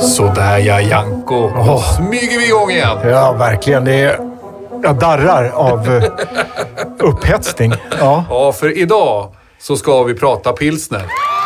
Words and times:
Sådär 0.00 0.58
ja, 0.58 0.80
Janko. 0.80 1.50
Då 1.66 1.78
smyger 1.78 2.38
vi 2.38 2.46
igång 2.46 2.70
igen. 2.70 2.98
Ja, 3.04 3.32
verkligen. 3.32 3.84
Det 3.84 3.94
är... 4.00 4.18
Jag 4.82 4.98
darrar 4.98 5.48
av 5.50 5.88
eh, 5.96 6.04
upphetsning. 6.98 7.72
Ja. 8.00 8.24
Ja, 8.30 8.52
för 8.52 8.78
idag 8.78 9.34
så 9.60 9.76
ska 9.76 10.02
vi 10.02 10.14
prata 10.14 10.52
pilsner. 10.52 11.02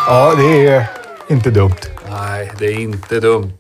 ja, 0.07 0.35
det 0.37 0.67
är 0.69 0.85
inte 1.29 1.51
dumt. 1.51 1.75
Nej, 2.11 2.53
det 2.59 2.67
är 2.67 2.79
inte 2.81 3.21
dumt. 3.21 3.59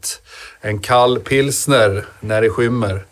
En 0.60 0.78
kall 0.78 1.18
pilsner 1.18 2.04
när 2.20 2.42
det 2.42 2.50
skymmer. 2.50 3.04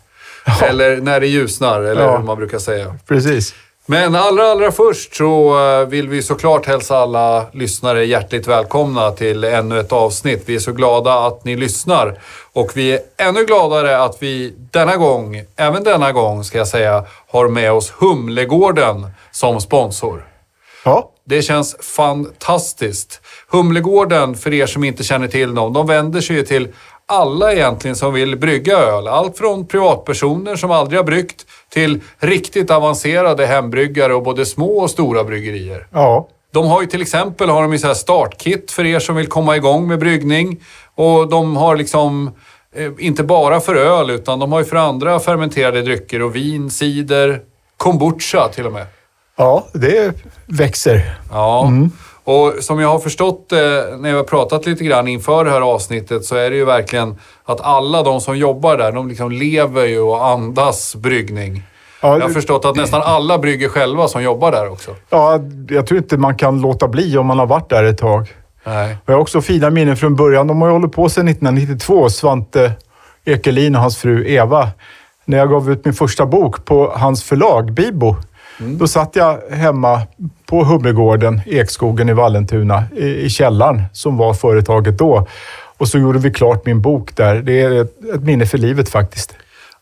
Eller 0.61 0.97
när 0.97 1.19
det 1.19 1.27
ljusnar, 1.27 1.81
eller 1.81 2.01
Ja. 2.03 2.17
hur 2.17 2.23
man 2.23 2.37
brukar 2.37 2.59
säga. 2.59 2.95
Precis. 3.07 3.53
Men 3.87 4.15
allra, 4.15 4.51
allra 4.51 4.71
först 4.71 5.15
så 5.15 5.59
eh, 5.59 5.87
vill 5.87 6.09
vi 6.09 6.21
såklart 6.21 6.65
hälsa 6.65 6.97
alla 6.97 7.45
lyssnare 7.53 8.05
hjärtligt 8.05 8.47
välkomna 8.47 9.11
till 9.11 9.43
ännu 9.43 9.79
ett 9.79 9.91
avsnitt. 9.91 10.43
Vi 10.45 10.55
är 10.55 10.59
så 10.59 10.71
glada 10.71 11.13
att 11.13 11.45
ni 11.45 11.55
lyssnar. 11.55 12.19
Och 12.53 12.71
vi 12.77 12.91
är 12.93 12.99
ännu 13.17 13.45
gladare 13.45 14.03
att 14.03 14.17
vi 14.19 14.53
denna 14.71 14.97
gång, 14.97 15.43
även 15.55 15.83
denna 15.83 16.11
gång 16.11 16.43
ska 16.43 16.57
jag 16.57 16.67
säga, 16.67 17.05
har 17.31 17.47
med 17.47 17.71
oss 17.71 17.93
Humlegården 17.97 19.07
som 19.31 19.61
sponsor. 19.61 20.27
Ja, 20.85 21.11
Det 21.25 21.41
känns 21.41 21.75
fantastiskt. 21.81 23.21
Humlegården, 23.47 24.35
för 24.35 24.53
er 24.53 24.65
som 24.65 24.83
inte 24.83 25.03
känner 25.03 25.27
till 25.27 25.55
dem, 25.55 25.73
de 25.73 25.87
vänder 25.87 26.21
sig 26.21 26.35
ju 26.35 26.43
till 26.43 26.67
alla 27.07 27.53
egentligen 27.53 27.95
som 27.95 28.13
vill 28.13 28.37
brygga 28.37 28.77
öl. 28.77 29.07
Allt 29.07 29.37
från 29.37 29.67
privatpersoner 29.67 30.55
som 30.55 30.71
aldrig 30.71 30.99
har 30.99 31.03
bryggt 31.03 31.45
till 31.69 32.01
riktigt 32.19 32.71
avancerade 32.71 33.45
hembryggare 33.45 34.13
och 34.13 34.23
både 34.23 34.45
små 34.45 34.79
och 34.79 34.89
stora 34.89 35.23
bryggerier. 35.23 35.87
ja. 35.91 36.27
De 36.53 36.67
har 36.67 36.81
ju 36.81 36.87
till 36.87 37.01
exempel 37.01 37.49
har 37.49 37.61
de 37.61 37.71
ju 37.71 37.79
så 37.79 37.87
här 37.87 37.93
startkit 37.93 38.71
för 38.71 38.85
er 38.85 38.99
som 38.99 39.15
vill 39.15 39.27
komma 39.27 39.55
igång 39.55 39.87
med 39.87 39.99
bryggning. 39.99 40.63
Och 40.95 41.29
de 41.29 41.57
har 41.57 41.75
liksom, 41.75 42.31
eh, 42.75 42.91
inte 42.99 43.23
bara 43.23 43.59
för 43.59 43.75
öl, 43.75 44.09
utan 44.09 44.39
de 44.39 44.51
har 44.51 44.59
ju 44.59 44.65
för 44.65 44.75
andra 44.75 45.19
fermenterade 45.19 45.81
drycker 45.81 46.21
och 46.21 46.35
vin, 46.35 46.69
cider, 46.71 47.41
kombucha 47.77 48.47
till 48.47 48.65
och 48.65 48.73
med. 48.73 48.85
Ja, 49.37 49.67
det 49.73 50.13
växer. 50.45 51.17
Ja, 51.31 51.71
och 52.25 52.53
som 52.59 52.79
jag 52.79 52.89
har 52.89 52.99
förstått 52.99 53.51
eh, 53.51 53.59
när 53.99 54.09
jag 54.09 54.17
har 54.17 54.23
pratat 54.23 54.65
lite 54.65 54.83
grann 54.83 55.07
inför 55.07 55.45
det 55.45 55.51
här 55.51 55.61
avsnittet 55.61 56.25
så 56.25 56.35
är 56.35 56.49
det 56.49 56.55
ju 56.55 56.65
verkligen 56.65 57.19
att 57.45 57.61
alla 57.61 58.03
de 58.03 58.21
som 58.21 58.37
jobbar 58.37 58.77
där, 58.77 58.91
de 58.91 59.07
liksom 59.07 59.31
lever 59.31 59.85
ju 59.85 59.99
och 59.99 60.25
andas 60.25 60.95
bryggning. 60.95 61.63
Ja, 62.01 62.17
Jag 62.17 62.21
har 62.21 62.29
förstått 62.29 62.65
att 62.65 62.75
nästan 62.75 63.01
alla 63.01 63.37
brygger 63.37 63.69
själva 63.69 64.07
som 64.07 64.23
jobbar 64.23 64.51
där 64.51 64.71
också. 64.71 64.91
ja, 65.09 65.39
jag 65.69 65.87
tror 65.87 65.97
inte 65.97 66.17
man 66.17 66.37
kan 66.37 66.61
låta 66.61 66.87
bli 66.87 67.17
om 67.17 67.25
man 67.25 67.39
har 67.39 67.45
varit 67.45 67.69
där 67.69 67.83
ett 67.83 67.97
tag. 67.97 68.27
Nej. 68.63 68.97
Jag 69.05 69.13
har 69.13 69.21
också 69.21 69.41
fina 69.41 69.69
minnen 69.69 69.97
från 69.97 70.15
början. 70.15 70.47
De 70.47 70.61
har 70.61 70.67
ju 70.67 70.73
hållit 70.73 70.91
på 70.91 71.09
sedan 71.09 71.27
1992, 71.27 72.09
Svante 72.09 72.71
Ekelin 73.25 73.75
och 73.75 73.81
hans 73.81 73.97
fru 73.97 74.27
Eva. 74.27 74.69
När 75.25 75.37
jag 75.37 75.49
gav 75.49 75.71
ut 75.71 75.85
min 75.85 75.93
första 75.93 76.25
bok 76.25 76.65
på 76.65 76.93
hans 76.95 77.23
förlag, 77.23 77.71
Bibo. 77.73 78.15
Då 78.57 78.87
satt 78.87 79.15
jag 79.15 79.41
hemma 79.49 80.01
på 80.45 80.63
Humlegården, 80.63 81.41
Ekskogen 81.45 82.09
i 82.09 82.13
Vallentuna, 82.13 82.83
i, 82.95 83.05
i 83.05 83.29
källaren 83.29 83.83
som 83.93 84.17
var 84.17 84.33
företaget 84.33 84.97
då. 84.97 85.27
Och 85.77 85.87
så 85.87 85.97
gjorde 85.97 86.19
vi 86.19 86.31
klart 86.31 86.65
min 86.65 86.81
bok 86.81 87.15
där. 87.15 87.35
Det 87.35 87.61
är 87.61 87.81
ett, 87.81 87.93
ett 88.15 88.23
minne 88.23 88.45
för 88.45 88.57
livet 88.57 88.89
faktiskt. 88.89 89.35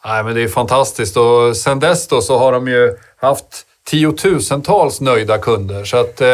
Nej, 0.06 0.24
men 0.24 0.36
det 0.36 0.44
är 0.44 0.48
fantastiskt 0.48 1.18
och 1.18 1.58
sen 1.58 1.80
dess 1.80 2.08
då 2.08 2.22
så 2.22 2.38
har 2.38 2.52
de 2.52 2.68
ju 2.68 2.96
haft 3.22 3.66
tiotusentals 3.90 5.02
nöjda 5.02 5.38
kunder. 5.38 5.84
Så 5.84 5.98
att 5.98 6.22
eh, 6.22 6.28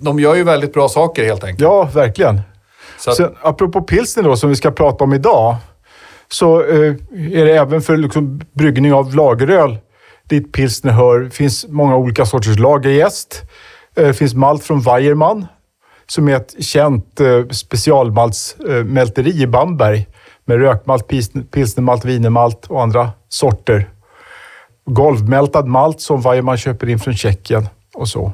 de 0.00 0.20
gör 0.20 0.34
ju 0.34 0.44
väldigt 0.44 0.72
bra 0.72 0.88
saker 0.88 1.24
helt 1.24 1.44
enkelt. 1.44 1.60
Ja, 1.60 1.88
verkligen. 1.94 2.40
Så 2.98 3.10
att, 3.10 3.16
Sen, 3.16 3.34
apropå 3.42 3.82
pilsner 3.82 4.22
då, 4.22 4.36
som 4.36 4.48
vi 4.48 4.56
ska 4.56 4.70
prata 4.70 5.04
om 5.04 5.12
idag, 5.12 5.56
så 6.28 6.62
eh, 6.62 6.94
är 7.12 7.44
det 7.44 7.56
även 7.56 7.82
för 7.82 7.96
liksom, 7.96 8.40
bryggning 8.52 8.92
av 8.92 9.14
lageröl 9.14 9.78
dit 10.28 10.52
pilsner 10.52 10.92
hör. 10.92 11.20
Det 11.20 11.30
finns 11.30 11.66
många 11.68 11.96
olika 11.96 12.26
sorters 12.26 12.58
lagerjäst. 12.58 13.42
Det 13.94 14.06
eh, 14.06 14.12
finns 14.12 14.34
malt 14.34 14.64
från 14.64 14.80
Weiermann 14.80 15.46
som 16.06 16.28
är 16.28 16.36
ett 16.36 16.64
känt 16.64 17.20
eh, 17.20 17.48
specialmaltsmälteri 17.48 19.42
i 19.42 19.46
Bamberg 19.46 20.06
med 20.44 20.58
rökmalt, 20.58 21.08
pilsnermalt, 21.50 22.04
wienermalt 22.04 22.66
och 22.66 22.82
andra 22.82 23.10
sorter. 23.28 23.90
Golvmältad 24.86 25.66
malt 25.66 26.00
som 26.00 26.20
Weiermann 26.20 26.56
köper 26.56 26.88
in 26.88 26.98
från 26.98 27.14
Tjeckien 27.14 27.68
och 27.94 28.08
så. 28.08 28.32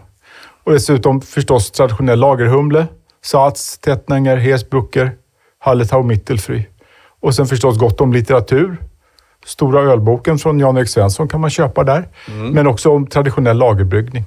Och 0.65 0.73
dessutom 0.73 1.21
förstås 1.21 1.71
traditionell 1.71 2.19
lagerhumle, 2.19 2.87
Sats, 3.25 3.79
Tettnanger, 3.79 4.37
Hersbrucker, 4.37 5.13
Hallertau, 5.59 6.03
Mittelfry. 6.03 6.65
Och 7.21 7.35
sen 7.35 7.47
förstås 7.47 7.79
gott 7.79 8.01
om 8.01 8.13
litteratur. 8.13 8.77
Stora 9.45 9.81
ölboken 9.93 10.39
från 10.39 10.61
Jan-Erik 10.61 10.89
Svensson 10.89 11.29
kan 11.29 11.41
man 11.41 11.51
köpa 11.51 11.85
där. 11.85 12.09
Men 12.53 12.67
också 12.67 12.91
om 12.91 13.07
traditionell 13.07 13.57
lagerbryggning. 13.59 14.25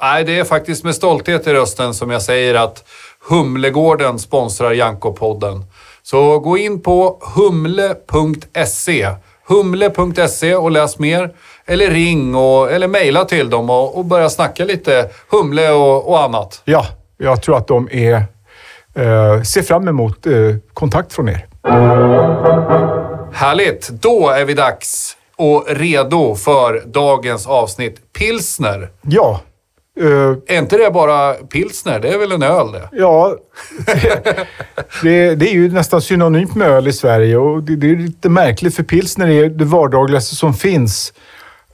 ja, 0.00 0.22
det 0.26 0.38
är 0.38 0.44
faktiskt 0.44 0.84
med 0.84 0.94
stolthet 0.94 1.46
i 1.46 1.52
rösten 1.52 1.94
som 1.94 2.10
jag 2.10 2.22
säger 2.22 2.54
att 2.54 2.84
Humlegården 3.28 4.18
sponsrar 4.18 4.72
Janko-podden. 4.72 5.62
Så 6.02 6.38
gå 6.38 6.58
in 6.58 6.82
på 6.82 7.18
humle.se. 7.36 9.08
Humle.se 9.48 10.54
och 10.54 10.70
läs 10.70 10.98
mer. 10.98 11.30
Eller 11.66 11.90
ring 11.90 12.34
och, 12.34 12.72
eller 12.72 12.88
mejla 12.88 13.24
till 13.24 13.50
dem 13.50 13.70
och, 13.70 13.98
och 13.98 14.04
börja 14.04 14.28
snacka 14.28 14.64
lite 14.64 15.10
humle 15.30 15.70
och, 15.70 16.08
och 16.08 16.22
annat. 16.22 16.62
Ja, 16.64 16.86
jag 17.16 17.42
tror 17.42 17.56
att 17.56 17.66
de 17.66 17.88
är, 17.92 18.14
eh, 18.94 19.42
ser 19.42 19.62
fram 19.62 19.88
emot 19.88 20.26
eh, 20.26 20.32
kontakt 20.74 21.12
från 21.12 21.28
er. 21.28 21.46
Härligt! 23.36 23.88
Då 23.88 24.28
är 24.28 24.44
vi 24.44 24.54
dags 24.54 25.16
och 25.36 25.66
redo 25.68 26.34
för 26.34 26.82
dagens 26.86 27.46
avsnitt 27.46 28.12
pilsner. 28.12 28.90
Ja, 29.02 29.40
eh, 30.00 30.56
Är 30.56 30.58
inte 30.58 30.76
det 30.76 30.90
bara 30.90 31.34
pilsner? 31.34 32.00
Det 32.00 32.08
är 32.08 32.18
väl 32.18 32.32
en 32.32 32.42
öl 32.42 32.72
det? 32.72 32.88
Ja, 32.92 33.36
det, 35.02 35.34
det 35.34 35.48
är 35.48 35.52
ju 35.52 35.72
nästan 35.72 36.02
synonymt 36.02 36.54
med 36.54 36.68
öl 36.68 36.88
i 36.88 36.92
Sverige 36.92 37.36
och 37.36 37.62
det, 37.62 37.76
det 37.76 37.90
är 37.90 37.96
lite 37.96 38.28
märkligt 38.28 38.76
för 38.76 38.82
pilsner 38.82 39.28
är 39.28 39.48
det 39.48 39.64
vardagligaste 39.64 40.34
som 40.34 40.54
finns. 40.54 41.12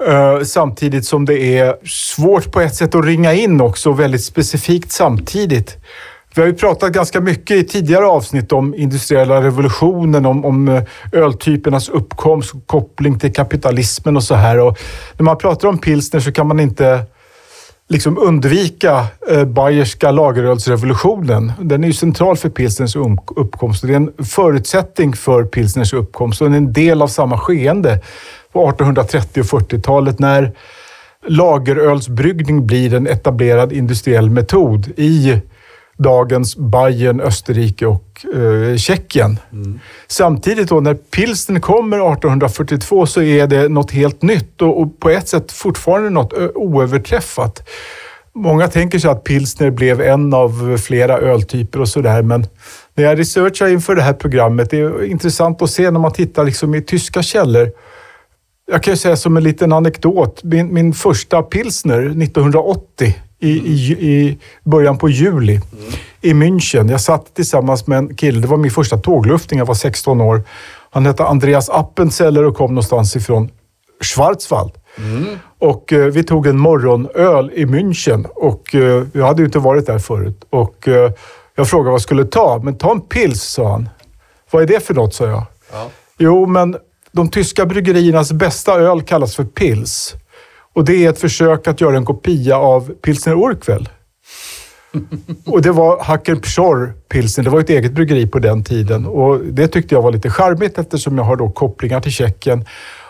Eh, 0.06 0.40
samtidigt 0.44 1.04
som 1.04 1.24
det 1.24 1.58
är 1.58 1.76
svårt 1.86 2.52
på 2.52 2.60
ett 2.60 2.74
sätt 2.74 2.94
att 2.94 3.04
ringa 3.04 3.34
in 3.34 3.60
också, 3.60 3.92
väldigt 3.92 4.24
specifikt 4.24 4.92
samtidigt. 4.92 5.76
Vi 6.34 6.41
har 6.41 6.48
ju 6.48 6.54
pratat 6.54 6.93
ganska 6.93 7.20
mycket 7.20 7.56
i 7.56 7.65
tidigare 7.65 8.06
avsnitt 8.06 8.53
om 8.53 8.75
industriella 8.75 9.43
revolutionen, 9.43 10.26
om, 10.26 10.44
om 10.44 10.69
eh, 10.69 10.82
öltypernas 11.12 11.88
uppkomst, 11.88 12.53
koppling 12.66 13.19
till 13.19 13.32
kapitalismen 13.32 14.16
och 14.16 14.25
så 14.25 14.34
här. 14.34 14.60
Och 14.60 14.78
när 15.16 15.25
man 15.25 15.38
pratar 15.38 15.69
om 15.69 15.78
pilsner 15.78 16.21
så 16.21 16.32
kan 16.32 16.48
man 16.48 16.60
inte 16.60 17.04
liksom 17.88 18.19
undvika 18.19 19.06
eh, 19.31 19.44
bayerska 19.44 20.10
lagerölsrevolutionen. 20.10 21.53
Den 21.60 21.84
är 21.84 21.88
ju 21.88 21.94
central 21.94 22.37
för 22.37 22.48
pilsners 22.48 22.97
um-, 22.97 23.19
uppkomst 23.37 23.82
och 23.82 23.88
det 23.88 23.94
är 23.94 23.97
en 23.97 24.12
förutsättning 24.25 25.12
för 25.12 25.44
pilsners 25.44 25.92
uppkomst 25.92 26.41
och 26.41 26.47
den 26.47 26.54
är 26.54 26.59
en 26.59 26.72
del 26.72 27.03
av 27.03 27.09
samma 27.09 27.38
skeende 27.38 28.00
på 28.53 28.69
1830 28.69 29.41
och 29.41 29.47
40-talet 29.47 30.19
när 30.19 30.53
lagerölsbryggning 31.26 32.66
blir 32.66 32.94
en 32.94 33.06
etablerad 33.06 33.72
industriell 33.72 34.31
metod 34.31 34.92
i 34.97 35.41
dagens 35.98 36.56
Bayern, 36.56 37.20
Österrike 37.20 37.86
och 37.86 38.26
eh, 38.34 38.76
Tjeckien. 38.76 39.38
Samtidigt 40.06 40.69
då 40.69 40.80
när 40.80 40.94
pilsner 40.94 41.60
kommer 41.60 41.97
1842 41.97 43.06
så 43.06 43.22
är 43.22 43.47
det 43.47 43.69
något 43.69 43.91
helt 43.91 44.22
nytt 44.22 44.62
och, 44.62 44.80
och 44.80 45.00
på 45.00 45.10
ett 45.10 45.28
sätt 45.28 45.53
fortfarande 45.53 46.10
något 46.10 46.32
oöverträffat. 46.54 47.68
Många 48.34 48.68
tänker 48.68 48.98
sig 48.98 49.10
att 49.10 49.24
pilsner 49.24 49.71
blev 49.71 50.00
en 50.00 50.34
av 50.34 50.78
flera 50.78 51.18
öltyper 51.18 51.80
och 51.80 51.89
sådär 51.89 52.22
men 52.22 52.47
när 52.94 53.04
jag 53.04 53.18
researchar 53.18 53.68
inför 53.68 53.94
det 53.94 54.03
här 54.03 54.12
programmet, 54.12 54.71
det 54.71 54.78
är 54.78 55.04
intressant 55.04 55.62
att 55.62 55.71
se 55.71 55.91
när 55.91 56.00
man 56.00 56.12
tittar 56.12 56.44
liksom 56.44 56.74
i 56.74 56.83
tyska 56.83 57.22
källor. 57.22 57.71
Jag 58.66 58.83
kan 58.83 58.92
ju 58.92 58.97
säga 58.97 59.16
som 59.16 59.36
en 59.36 59.42
liten 59.42 59.72
anekdot, 59.72 60.44
min, 60.44 60.74
min 60.74 60.92
första 60.92 61.42
pilsner 61.42 62.22
1980 62.22 63.15
i, 63.42 63.50
i, 63.50 63.92
i 63.92 64.39
början 64.65 64.98
på 64.98 65.09
juli 65.09 65.60
i 66.21 66.33
München. 66.33 66.91
Jag 66.91 67.00
satt 67.00 67.34
tillsammans 67.34 67.86
med 67.86 67.98
en 67.98 68.15
kille, 68.16 68.41
det 68.41 68.47
var 68.47 68.56
min 68.56 68.71
första 68.71 68.98
tågluftning, 68.98 69.59
jag 69.59 69.66
var 69.66 69.74
16 69.74 70.21
år. 70.21 70.42
Han 70.91 71.06
hette 71.06 71.24
Andreas 71.24 71.71
Appenzeller 71.71 72.44
och 72.44 72.56
kom 72.56 72.71
någonstans 72.71 73.16
ifrån 73.16 73.50
Schwarzwald. 74.00 74.72
Och 75.59 75.92
eh, 75.92 76.06
vi 76.06 76.24
tog 76.24 76.47
en 76.47 76.59
morgonöl 76.59 77.50
i 77.54 77.65
München 77.65 78.27
och 78.27 78.74
eh, 78.74 79.04
jag 79.12 79.27
hade 79.27 79.42
ju 79.42 79.47
inte 79.47 79.59
varit 79.59 79.86
där 79.86 79.98
förut. 79.98 80.44
Och 80.50 80.89
eh, 80.89 81.12
jag 81.54 81.68
frågade 81.68 81.91
vad 81.91 81.94
jag 81.94 82.03
skulle 82.03 82.24
ta, 82.24 82.60
men 82.65 82.78
ta 82.78 82.91
en 82.91 83.00
pils, 83.00 83.42
sa 83.42 83.71
han. 83.71 83.89
Vad 84.50 84.62
är 84.62 84.66
det 84.66 84.80
för 84.80 84.94
något, 84.94 85.15
sa 85.15 85.27
jag. 85.27 85.42
Jo, 86.18 86.47
men 86.47 86.77
de 87.12 87.28
tyska 87.28 87.66
bryggeriernas 87.66 88.33
bästa 88.33 88.74
öl 88.74 89.03
kallas 89.03 89.36
för 89.36 89.44
pils. 89.44 90.15
Och 90.74 90.84
det 90.84 91.04
är 91.04 91.10
ett 91.10 91.19
försök 91.19 91.69
att 91.69 91.80
göra 91.80 91.97
en 91.97 92.04
kopia 92.04 92.57
av 92.57 92.92
pilsner 92.92 93.34
Urquell. 93.34 93.89
Och 95.47 95.63
det 95.63 95.72
var 95.72 96.03
Hacker 96.03 96.34
Pschorr 96.34 96.95
pilsner. 97.09 97.45
Det 97.45 97.51
var 97.51 97.60
ett 97.60 97.71
eget 97.71 97.92
bryggeri 97.92 98.27
på 98.27 98.39
den 98.39 98.65
tiden. 98.65 99.07
Och 99.07 99.39
det 99.39 99.69
tyckte 99.69 99.95
jag 99.95 100.03
var 100.03 100.13
lite 100.13 100.30
charmigt 100.30 100.78
eftersom 100.78 101.19
jag 101.19 101.24
har 101.24 101.36
då 101.36 101.51
kopplingar 101.51 102.01
till 102.01 102.13
Tjeckien. 102.13 102.65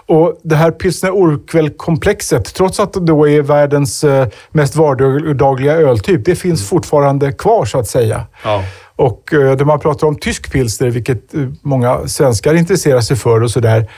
Och 0.07 0.41
det 0.43 0.57
här 0.57 0.71
pilsner 0.71 1.11
Urquell-komplexet, 1.11 2.55
trots 2.55 2.81
att 2.81 2.93
det 2.93 3.01
då 3.01 3.29
är 3.29 3.43
världens 3.43 4.05
eh, 4.05 4.29
mest 4.51 4.77
vardagliga 4.77 5.73
öltyp, 5.73 6.25
det 6.25 6.35
finns 6.35 6.69
fortfarande 6.69 7.33
kvar 7.33 7.65
så 7.65 7.79
att 7.79 7.89
säga. 7.89 8.27
Ja. 8.45 8.65
Och 8.97 9.33
eh, 9.33 9.57
när 9.57 9.65
man 9.65 9.81
pratar 9.81 10.07
om 10.07 10.19
tysk 10.19 10.53
pilsner, 10.53 10.91
vilket 10.91 11.35
eh, 11.35 11.41
många 11.63 12.09
svenskar 12.09 12.55
intresserar 12.55 13.01
sig 13.01 13.17
för 13.17 13.43
och 13.43 13.51
sådär, 13.51 13.91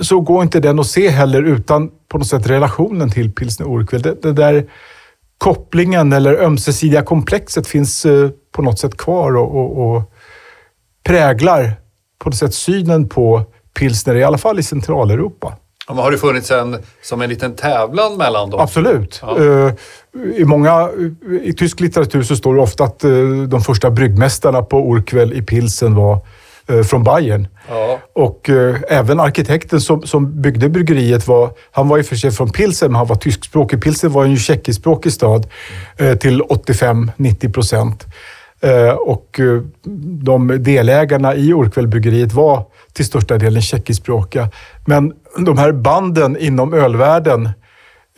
så 0.00 0.20
går 0.20 0.42
inte 0.42 0.60
den 0.60 0.78
att 0.78 0.86
se 0.86 1.08
heller 1.08 1.42
utan 1.42 1.90
på 2.10 2.18
något 2.18 2.26
sätt 2.26 2.46
relationen 2.46 3.10
till 3.10 3.32
pilsner 3.32 3.66
Urquell. 3.66 4.02
Det, 4.02 4.22
det 4.22 4.32
där 4.32 4.70
kopplingen 5.38 6.12
eller 6.12 6.34
ömsesidiga 6.34 7.02
komplexet 7.02 7.66
finns 7.66 8.06
eh, 8.06 8.30
på 8.52 8.62
något 8.62 8.78
sätt 8.78 8.96
kvar 8.96 9.36
och, 9.36 9.56
och, 9.56 9.96
och 9.96 10.12
präglar 11.04 11.74
på 12.18 12.28
något 12.28 12.38
sätt 12.38 12.54
synen 12.54 13.08
på 13.08 13.42
pilsner, 13.78 14.14
i 14.14 14.24
alla 14.24 14.38
fall 14.38 14.58
i 14.58 14.62
Centraleuropa. 14.62 15.56
Ja, 15.88 15.94
men 15.94 16.04
har 16.04 16.10
det 16.10 16.18
funnits 16.18 16.50
en, 16.50 16.76
som 17.02 17.20
en 17.20 17.28
liten 17.28 17.56
tävlan 17.56 18.16
mellan 18.16 18.50
dem? 18.50 18.60
Absolut. 18.60 19.20
Ja. 19.22 19.38
Eh, 19.38 19.72
I, 20.36 20.44
många, 20.44 20.90
I 21.42 21.52
tysk 21.52 21.80
litteratur 21.80 22.22
så 22.22 22.36
står 22.36 22.54
det 22.54 22.60
ofta 22.60 22.84
att 22.84 23.04
eh, 23.04 23.10
de 23.48 23.60
första 23.60 23.90
bryggmästarna 23.90 24.62
på 24.62 24.94
Urquell 24.94 25.32
i 25.32 25.42
pilsen 25.42 25.94
var 25.94 26.18
från 26.84 27.04
Bayern. 27.04 27.48
Ja. 27.68 27.98
Och 28.12 28.50
eh, 28.50 28.76
även 28.88 29.20
arkitekten 29.20 29.80
som, 29.80 30.02
som 30.02 30.42
byggde 30.42 30.68
bryggeriet 30.68 31.28
var, 31.28 31.50
han 31.70 31.88
var 31.88 31.98
i 31.98 32.02
och 32.02 32.06
för 32.06 32.16
sig 32.16 32.30
från 32.30 32.50
Pilsen, 32.50 32.92
men 32.92 32.96
han 32.96 33.06
var 33.06 33.16
tyskspråkig. 33.16 33.82
Pilsen 33.82 34.12
var 34.12 34.24
en 34.24 34.36
tjeckiskspråkig 34.36 35.12
stad 35.12 35.46
eh, 35.96 36.18
till 36.18 36.42
85-90 36.42 37.52
procent. 37.52 38.06
Eh, 38.60 38.90
och 38.90 39.40
eh, 39.40 39.62
de 40.24 40.62
delägarna 40.62 41.34
i 41.34 41.52
Urquellbryggeriet 41.52 42.32
var 42.32 42.64
till 42.92 43.06
största 43.06 43.38
delen 43.38 43.62
tjeckiskspråkiga. 43.62 44.48
Men 44.86 45.12
de 45.38 45.58
här 45.58 45.72
banden 45.72 46.36
inom 46.36 46.74
ölvärlden 46.74 47.48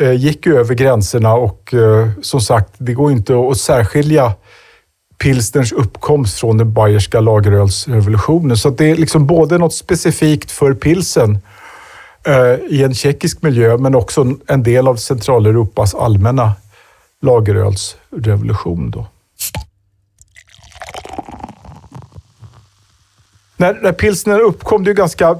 eh, 0.01 0.13
gick 0.13 0.47
ju 0.47 0.59
över 0.59 0.75
gränserna 0.75 1.35
och 1.35 1.75
eh, 1.75 2.09
som 2.23 2.41
sagt, 2.41 2.75
det 2.79 2.95
går 2.95 3.13
inte 3.13 3.35
att 3.51 3.57
särskilja 3.57 4.33
pilsnerns 5.23 5.73
uppkomst 5.73 6.41
från 6.41 6.59
den 6.59 6.73
bayerska 6.73 7.21
lagerölsrevolutionen. 7.21 8.57
Så 8.57 8.71
det 8.71 8.91
är 8.91 8.97
liksom 8.97 9.27
både 9.27 9.59
något 9.59 9.75
specifikt 9.75 10.51
för 10.51 10.75
pilsen 10.75 11.39
eh, 12.27 12.55
i 12.69 12.83
en 12.83 12.95
tjeckisk 12.95 13.43
miljö, 13.43 13.77
men 13.77 13.95
också 13.95 14.27
en 14.47 14.63
del 14.63 14.89
av 14.89 14.97
Centraleuropas 14.97 15.95
allmänna 15.95 16.53
lagerölsrevolution. 17.21 18.91
Då. 18.91 19.07
När, 23.57 23.75
när 23.83 23.93
pilsner 23.93 24.41
uppkom, 24.41 24.85
det 24.85 24.91
är 24.91 24.95
ganska 24.95 25.39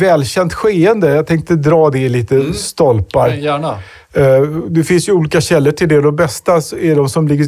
välkänt 0.00 0.54
skeende. 0.54 1.10
Jag 1.10 1.26
tänkte 1.26 1.54
dra 1.54 1.90
det 1.90 1.98
i 1.98 2.08
lite 2.08 2.52
stolpar. 2.52 3.28
Men 3.28 3.40
Gärna. 3.40 3.78
Eh, 4.14 4.40
det 4.68 4.84
finns 4.84 5.08
ju 5.08 5.12
olika 5.12 5.40
källor 5.40 5.70
till 5.72 5.88
det. 5.88 6.00
De 6.00 6.16
bästa 6.16 6.52
är 6.56 6.96
de 6.96 7.08
som 7.08 7.28
ligger 7.28 7.46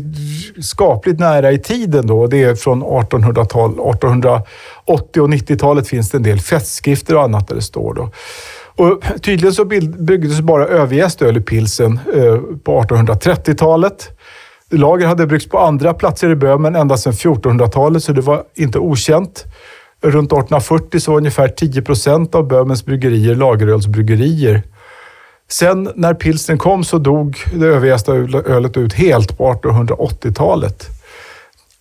skapligt 0.63 1.21
nära 1.21 1.53
i 1.53 1.59
tiden. 1.59 2.07
Då. 2.07 2.27
Det 2.27 2.43
är 2.43 2.55
från 2.55 2.85
1800-tal. 2.85 3.71
1880 3.71 5.23
och 5.23 5.29
90-talet 5.29 5.89
finns 5.89 6.11
det 6.11 6.19
en 6.19 6.23
del 6.23 6.41
festskrifter 6.41 7.17
och 7.17 7.23
annat 7.23 7.49
där 7.49 7.55
det 7.55 7.63
står. 7.63 7.95
Då. 7.95 8.11
Och 8.77 9.03
tydligen 9.23 9.55
så 9.55 9.65
byggdes 9.65 10.41
bara 10.41 10.67
överjäst 10.67 11.23
öl 11.23 11.37
i 11.37 11.41
pilsen 11.41 12.01
eh, 12.15 12.37
på 12.65 12.83
1830-talet. 12.83 14.09
Lager 14.71 15.07
hade 15.07 15.27
bryggts 15.27 15.49
på 15.49 15.59
andra 15.59 15.95
platser 15.95 16.31
i 16.31 16.37
Böhmen 16.37 16.77
ända 16.77 16.97
sedan 16.97 17.13
1400-talet, 17.13 18.05
så 18.05 18.13
det 18.13 18.21
var 18.21 18.43
inte 18.55 18.79
okänt. 18.79 19.45
Runt 20.03 20.33
1840 20.33 21.01
så 21.01 21.11
var 21.11 21.19
ungefär 21.19 21.49
10 21.49 21.83
procent 21.83 22.35
av 22.35 22.49
Böhmens 22.49 22.85
bryggerier 22.85 23.35
lagerölsbryggerier. 23.35 24.63
Sen 25.53 25.91
när 25.95 26.15
pilsen 26.15 26.59
kom 26.59 26.85
så 26.85 26.99
dog 26.99 27.37
det 27.55 27.67
överjästa 27.67 28.13
ölet 28.47 28.77
ut 28.77 28.93
helt 28.93 29.39
på 29.39 29.53
1880-talet. 29.53 30.87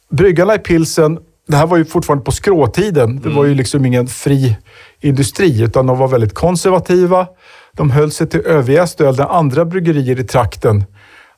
Bryggarna 0.10 0.56
i 0.56 0.60
pilsen, 0.60 1.20
det 1.48 1.56
här 1.56 1.68
var 1.68 1.78
ju 1.78 1.86
fortfarande 1.86 2.26
på 2.26 2.32
skråtiden. 2.32 3.20
Det 3.24 3.30
var 3.30 3.46
ju 3.46 3.54
liksom 3.54 3.86
ingen 3.86 4.08
fri 4.08 4.58
industri, 5.02 5.62
utan 5.62 5.88
de 5.88 5.98
var 5.98 6.08
väldigt 6.08 6.34
konservativa. 6.34 7.28
De 7.74 7.92
höll 7.92 8.12
sig 8.12 8.28
till 8.28 8.40
överjäst 8.40 9.02
öl 9.02 9.18
när 9.18 9.26
andra 9.26 9.66
bryggerier 9.66 10.20
i 10.20 10.24
trakten, 10.24 10.84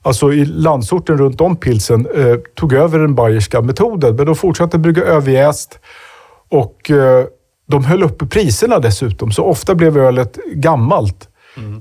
alltså 0.01 0.33
i 0.33 0.45
landsorten 0.45 1.17
runt 1.17 1.41
om 1.41 1.55
pilsen, 1.55 2.07
eh, 2.15 2.35
tog 2.55 2.73
över 2.73 2.99
den 2.99 3.15
bayerska 3.15 3.61
metoden. 3.61 4.15
Men 4.15 4.25
de 4.25 4.35
fortsatte 4.35 4.77
brygga 4.77 5.03
överjäst 5.03 5.79
och 6.49 6.91
eh, 6.91 7.25
de 7.67 7.85
höll 7.85 8.03
uppe 8.03 8.25
priserna 8.25 8.79
dessutom. 8.79 9.31
Så 9.31 9.43
ofta 9.43 9.75
blev 9.75 9.97
ölet 9.97 10.37
gammalt 10.53 11.27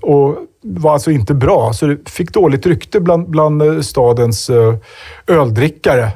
och 0.03 0.37
var 0.63 0.93
alltså 0.93 1.11
inte 1.11 1.35
bra. 1.35 1.73
Så 1.73 1.87
det 1.87 2.09
fick 2.11 2.33
dåligt 2.33 2.67
rykte 2.67 3.01
bland, 3.01 3.31
bland 3.31 3.63
eh, 3.63 3.81
stadens 3.81 4.51
öldrickare. 4.51 4.81
öldrickare. 5.27 6.11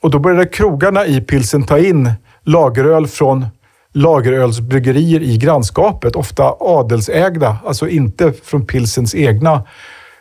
Och 0.00 0.10
då 0.10 0.18
började 0.18 0.46
krogarna 0.46 1.06
i 1.06 1.20
pilsen 1.20 1.62
ta 1.62 1.78
in 1.78 2.10
lageröl 2.44 3.06
från 3.06 3.46
lagerölsbryggerier 3.92 5.22
i 5.22 5.36
grannskapet. 5.36 6.16
Ofta 6.16 6.54
adelsägda, 6.60 7.56
alltså 7.66 7.88
inte 7.88 8.32
från 8.32 8.66
pilsens 8.66 9.14
egna 9.14 9.62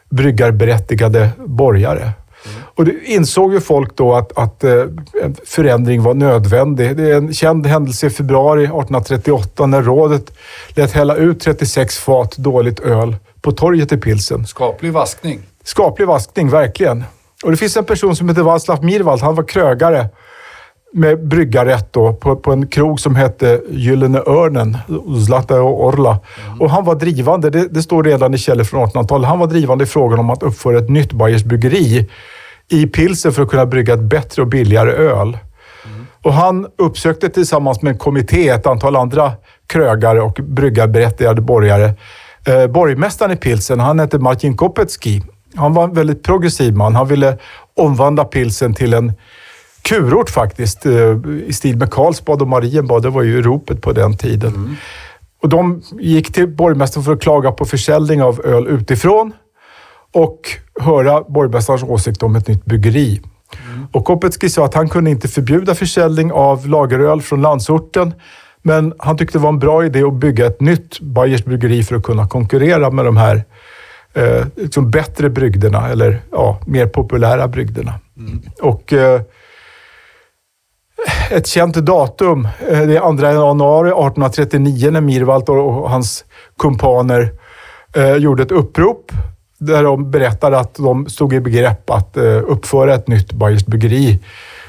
bryggarberättigade 0.10 1.30
borgare. 1.46 2.12
Och 2.76 2.86
det 2.86 3.06
insåg 3.06 3.54
ju 3.54 3.62
folk 3.62 3.96
då 3.96 4.16
att, 4.16 4.38
att 4.38 4.64
eh, 4.64 4.74
en 5.24 5.36
förändring 5.46 6.04
var 6.04 6.14
nödvändig. 6.14 6.98
Det 6.98 7.12
är 7.12 7.16
en 7.16 7.34
känd 7.34 7.68
händelse 7.68 8.08
i 8.08 8.10
februari 8.10 8.64
1838 8.64 9.66
när 9.66 9.82
rådet 9.82 10.34
lät 10.70 10.92
hälla 10.92 11.16
ut 11.16 11.40
36 11.40 11.98
fat 11.98 12.38
dåligt 12.38 12.80
öl 12.80 13.16
på 13.42 13.52
torget 13.52 13.92
i 13.92 13.98
pilsen. 13.98 14.48
Skaplig 14.48 14.94
vaskning. 14.94 15.40
Skaplig 15.64 16.08
vaskning, 16.08 16.50
verkligen. 16.50 17.04
Och 17.44 17.52
det 17.52 17.58
finns 17.58 17.78
en 17.78 17.86
person 17.86 18.16
som 18.16 18.30
heter 18.30 18.42
Václav 18.42 18.84
Mirwald. 18.84 19.22
Han 19.22 19.36
var 19.36 19.44
krögare 19.44 20.08
med 20.94 21.28
bryggarrätt 21.28 21.94
då, 21.94 22.14
på, 22.14 22.36
på 22.36 22.52
en 22.52 22.68
krog 22.68 23.00
som 23.00 23.16
hette 23.16 23.62
Gyllene 23.70 24.20
Örnen, 24.20 24.78
Zlata 25.26 25.62
och 25.62 25.86
Orla. 25.86 26.20
Och 26.60 26.70
han 26.70 26.86
var 26.86 26.96
drivande, 26.96 27.50
det, 27.50 27.68
det 27.68 27.82
står 27.82 28.04
redan 28.04 28.34
i 28.34 28.38
källor 28.38 28.64
från 28.64 28.88
1800-talet, 28.88 29.28
han 29.28 29.40
var 29.40 29.48
drivande 29.48 29.84
i 29.84 29.88
frågan 29.88 30.20
om 30.20 30.30
att 30.30 30.44
uppföra 30.44 30.78
ett 30.78 30.90
nytt 30.90 31.14
Bayers 31.14 31.44
bryggeri 31.44 32.10
i 32.70 32.88
pilsen 32.88 33.32
för 33.32 33.44
att 33.44 33.50
kunna 33.50 33.66
brygga 33.66 33.94
ett 33.94 34.04
bättre 34.04 34.42
och 34.42 34.48
billigare 34.48 34.92
öl. 34.92 35.38
Och 36.24 36.34
han 36.34 36.68
uppsökte 36.78 37.30
tillsammans 37.30 37.82
med 37.82 37.92
en 37.92 37.98
kommitté 37.98 38.50
ett 38.50 38.68
antal 38.68 38.96
andra 38.96 39.32
krögare 39.68 40.22
och 40.22 40.40
bryggarberättigade 40.44 41.42
borgare. 41.42 41.94
Eh, 42.46 42.68
borgmästaren 42.68 43.32
i 43.32 43.36
pilsen, 43.36 43.80
han 43.80 44.00
hette 44.00 44.20
Martin 44.20 44.58
Kopetski. 44.58 45.24
Han 45.56 45.74
var 45.74 45.84
en 45.84 45.94
väldigt 45.94 46.24
progressiv 46.24 46.76
man. 46.76 46.96
Han 46.96 47.08
ville 47.08 47.38
omvandla 47.78 48.24
pilsen 48.24 48.74
till 48.74 48.94
en 48.94 49.14
kurort 49.82 50.30
faktiskt, 50.30 50.86
eh, 50.86 51.18
i 51.48 51.54
stil 51.54 51.78
med 51.78 51.92
Karlsbad 51.92 52.42
och 52.42 52.48
Marienbad. 52.48 53.04
Det 53.04 53.10
var 53.10 53.22
ju 53.24 53.42
ropet 53.42 53.82
på 53.82 53.92
den 53.92 54.18
tiden. 54.18 54.78
Och 55.42 55.50
de 55.50 55.82
gick 56.00 56.34
till 56.34 56.48
borgmästaren 56.48 57.04
för 57.04 57.14
att 57.14 57.22
klaga 57.22 57.52
på 57.52 57.66
försäljning 57.66 58.24
av 58.24 58.42
öl 58.46 58.68
utifrån 58.68 59.34
och 60.14 60.40
höra 60.80 61.22
borgmästarens 61.22 61.84
åsikt 61.84 62.24
om 62.24 62.36
ett 62.36 62.48
nytt 62.48 62.66
bryggeri. 62.66 63.22
Och 63.92 64.06
Kopecki 64.06 64.50
sa 64.50 64.66
att 64.66 64.74
han 64.74 64.90
kunde 64.90 65.12
inte 65.12 65.28
förbjuda 65.28 65.76
försäljning 65.76 66.32
av 66.32 66.68
lageröl 66.68 67.22
från 67.22 67.42
landsorten, 67.42 68.14
men 68.62 68.94
han 68.98 69.18
tyckte 69.18 69.38
det 69.38 69.42
var 69.42 69.50
en 69.50 69.60
bra 69.60 69.86
idé 69.86 70.04
att 70.04 70.14
bygga 70.14 70.46
ett 70.46 70.62
nytt 70.62 71.00
Bayers 71.00 71.46
bryggeri 71.46 71.84
för 71.84 71.96
att 71.96 72.04
kunna 72.04 72.28
konkurrera 72.28 72.92
med 72.92 73.06
de 73.06 73.18
här 73.18 73.44
eh, 74.14 74.46
liksom 74.56 74.92
bättre 74.92 75.30
brygderna, 75.30 75.90
eller 75.90 76.22
ja, 76.32 76.60
mer 76.66 76.88
populära 76.88 77.48
brygderna. 77.48 77.94
Och 78.62 78.94
eh, 78.94 79.22
ett 81.32 81.48
känt 81.48 81.76
datum, 81.76 82.48
eh, 82.70 82.82
det 82.82 82.98
är 82.98 83.18
2 83.18 83.24
januari 83.24 83.90
1839 83.90 84.92
när 84.92 85.02
Mirwald 85.02 85.50
och 85.50 85.90
hans 85.90 86.26
kumpaner 86.60 87.32
eh, 87.96 88.16
gjorde 88.16 88.44
ett 88.44 88.52
upprop 88.52 89.12
där 89.58 89.84
de 89.84 90.12
berättade 90.12 90.60
att 90.60 90.76
de 90.76 91.10
stod 91.10 91.34
i 91.34 91.40
begrepp 91.40 91.90
att 91.90 92.18
eh, 92.18 92.24
uppföra 92.48 92.96
ett 92.96 93.08
nytt 93.08 93.34
bayerskt 93.34 93.68
bryggeri 93.68 94.20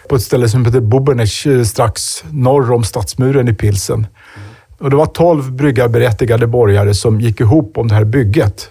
på 0.09 0.17
ett 0.17 0.23
ställe 0.23 0.49
som 0.49 0.65
heter 0.65 0.81
Bobernech 0.81 1.47
eh, 1.47 1.63
strax 1.63 2.25
norr 2.31 2.73
om 2.73 2.85
stadsmuren 2.85 3.49
i 3.49 3.55
Pilsen. 3.55 4.07
Och 4.79 4.91
det 4.91 4.97
var 4.97 5.07
12 5.07 5.53
bryggarberättigade 5.53 6.47
borgare 6.47 6.95
som 6.95 7.21
gick 7.21 7.41
ihop 7.41 7.79
om 7.79 7.89
det 7.89 7.95
här 7.95 8.05
bygget. 8.05 8.71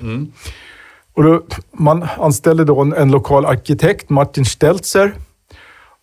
Och 1.14 1.24
då, 1.24 1.42
man 1.72 2.08
anställde 2.18 2.66
då 2.66 2.82
en, 2.82 2.94
en 2.94 3.12
lokal 3.12 3.46
arkitekt, 3.46 4.10
Martin 4.10 4.46
Stelzer, 4.46 5.14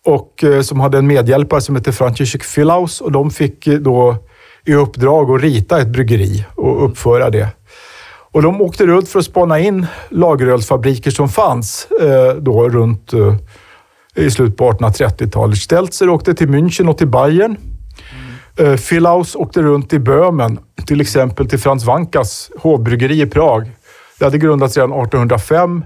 och, 0.09 0.43
eh, 0.43 0.61
som 0.61 0.79
hade 0.79 0.97
en 0.97 1.07
medhjälpare 1.07 1.61
som 1.61 1.75
hette 1.75 1.91
Franciszek 1.91 2.43
Filaus 2.43 3.01
och 3.01 3.11
de 3.11 3.31
fick 3.31 3.67
eh, 3.67 3.79
då 3.79 4.15
i 4.65 4.73
uppdrag 4.73 5.31
att 5.31 5.41
rita 5.41 5.81
ett 5.81 5.87
bryggeri 5.87 6.45
och 6.55 6.85
uppföra 6.85 7.29
det. 7.29 7.47
Och 8.31 8.41
de 8.41 8.61
åkte 8.61 8.85
runt 8.85 9.09
för 9.09 9.19
att 9.19 9.25
spana 9.25 9.59
in 9.59 9.87
lagerölsfabriker 10.09 11.11
som 11.11 11.29
fanns 11.29 11.87
eh, 12.01 12.33
då 12.33 12.69
runt 12.69 13.13
i 14.15 14.31
slutet 14.31 14.57
på 14.57 14.71
1830-talet. 14.71 15.57
Stelzer 15.57 16.09
åkte 16.09 16.33
till 16.33 16.47
München 16.47 16.89
och 16.89 16.97
till 16.97 17.07
Bayern. 17.07 17.57
Mm. 18.59 19.23
Åkte 19.35 19.61
runt 19.61 19.93
i 19.93 19.99
Böhmen, 19.99 20.59
till 20.87 21.01
exempel 21.01 21.49
till 21.49 21.59
Frans 21.59 21.85
Vankas 21.85 22.51
hovbryggeri 22.59 23.21
i 23.21 23.25
Prag. 23.25 23.71
Det 24.19 24.25
hade 24.25 24.37
grundats 24.37 24.77
redan 24.77 24.91
1805. 24.91 25.83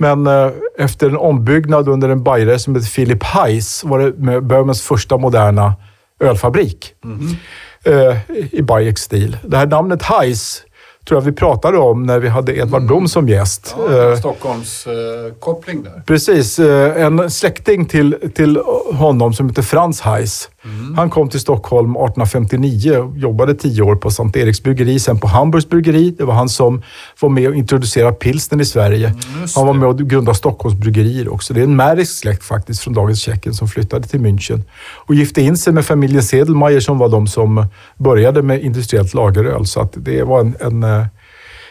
Men 0.00 0.26
eh, 0.26 0.50
efter 0.78 1.08
en 1.08 1.16
ombyggnad 1.16 1.88
under 1.88 2.08
en 2.08 2.22
bajare 2.22 2.58
som 2.58 2.74
hette 2.74 2.90
Philip 2.90 3.22
Heiss 3.22 3.84
var 3.84 3.98
det 3.98 4.40
Böhmens 4.40 4.82
första 4.82 5.16
moderna 5.18 5.74
ölfabrik. 6.20 6.94
Mm. 7.04 7.36
Eh, 7.84 8.16
I 8.50 8.62
Bayeks 8.62 9.02
stil. 9.02 9.36
Det 9.42 9.56
här 9.56 9.66
namnet 9.66 10.02
Heiss 10.02 10.62
tror 11.08 11.20
jag 11.20 11.24
vi 11.24 11.32
pratade 11.32 11.78
om 11.78 12.02
när 12.02 12.18
vi 12.18 12.28
hade 12.28 12.56
Edvard 12.56 12.86
Blom 12.86 13.08
som 13.08 13.28
gäst. 13.28 13.76
Ja, 13.90 14.16
Stockholms 14.16 14.86
eh, 14.86 15.34
koppling 15.40 15.82
där. 15.82 16.02
Precis. 16.06 16.58
Eh, 16.58 17.02
en 17.02 17.30
släkting 17.30 17.86
till, 17.86 18.16
till 18.34 18.56
honom 18.92 19.32
som 19.32 19.48
heter 19.48 19.62
Frans 19.62 20.00
Heiss. 20.00 20.50
Mm. 20.64 20.94
Han 20.94 21.10
kom 21.10 21.28
till 21.28 21.40
Stockholm 21.40 21.90
1859 21.90 22.96
och 22.96 23.18
jobbade 23.18 23.54
tio 23.54 23.82
år 23.82 23.96
på 23.96 24.10
Sankt 24.10 24.36
Eriks 24.36 24.62
bryggeri, 24.62 24.98
sen 24.98 25.18
på 25.18 25.26
Hamburgs 25.26 25.68
bryggeri. 25.68 26.10
Det 26.18 26.24
var 26.24 26.34
han 26.34 26.48
som 26.48 26.82
var 27.20 27.28
med 27.28 27.48
och 27.48 27.54
introducerade 27.54 28.12
pilsnen 28.12 28.60
i 28.60 28.64
Sverige. 28.64 29.06
Mm, 29.06 29.48
han 29.56 29.66
var 29.66 29.74
med 29.74 29.88
och 29.88 29.98
grundade 29.98 30.38
Stockholms 30.38 30.78
bryggerier 30.78 31.32
också. 31.32 31.54
Det 31.54 31.60
är 31.60 31.64
en 31.64 31.76
märisk 31.76 32.18
släkt 32.18 32.44
faktiskt 32.44 32.82
från 32.82 32.94
dagens 32.94 33.20
Tjeckien 33.20 33.54
som 33.54 33.68
flyttade 33.68 34.08
till 34.08 34.20
München 34.20 34.62
och 35.06 35.14
gifte 35.14 35.42
in 35.42 35.56
sig 35.56 35.72
med 35.72 35.84
familjen 35.84 36.22
Sedelmeier 36.22 36.80
som 36.80 36.98
var 36.98 37.08
de 37.08 37.26
som 37.26 37.66
började 37.98 38.42
med 38.42 38.62
industriellt 38.62 39.14
lageröl. 39.14 39.66
Så 39.66 39.80
att 39.80 39.92
det 39.96 40.22
var 40.22 40.40
en, 40.40 40.56
en 40.60 40.82
eh, 40.82 41.06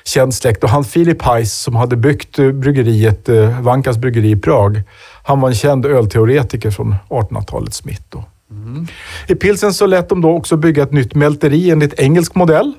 känd 0.05 0.33
släkt. 0.33 0.63
Och 0.63 0.69
han 0.69 0.83
Philip 0.83 1.21
Heiss 1.21 1.53
som 1.53 1.75
hade 1.75 1.95
byggt 1.95 2.39
eh, 2.39 2.51
bryggeriet, 2.51 3.29
eh, 3.29 3.61
Vankas 3.61 3.97
bryggeri 3.97 4.31
i 4.31 4.35
Prag, 4.35 4.81
han 5.23 5.41
var 5.41 5.49
en 5.49 5.55
känd 5.55 5.85
ölteoretiker 5.85 6.71
från 6.71 6.95
1800-talets 7.09 7.85
mitt. 7.85 8.11
Då. 8.11 8.23
Mm. 8.51 8.87
I 9.27 9.35
pilsen 9.35 9.73
så 9.73 9.85
lät 9.85 10.09
de 10.09 10.21
då 10.21 10.31
också 10.31 10.57
bygga 10.57 10.83
ett 10.83 10.91
nytt 10.91 11.15
mälteri 11.15 11.69
enligt 11.69 11.93
engelsk 11.99 12.35
modell. 12.35 12.73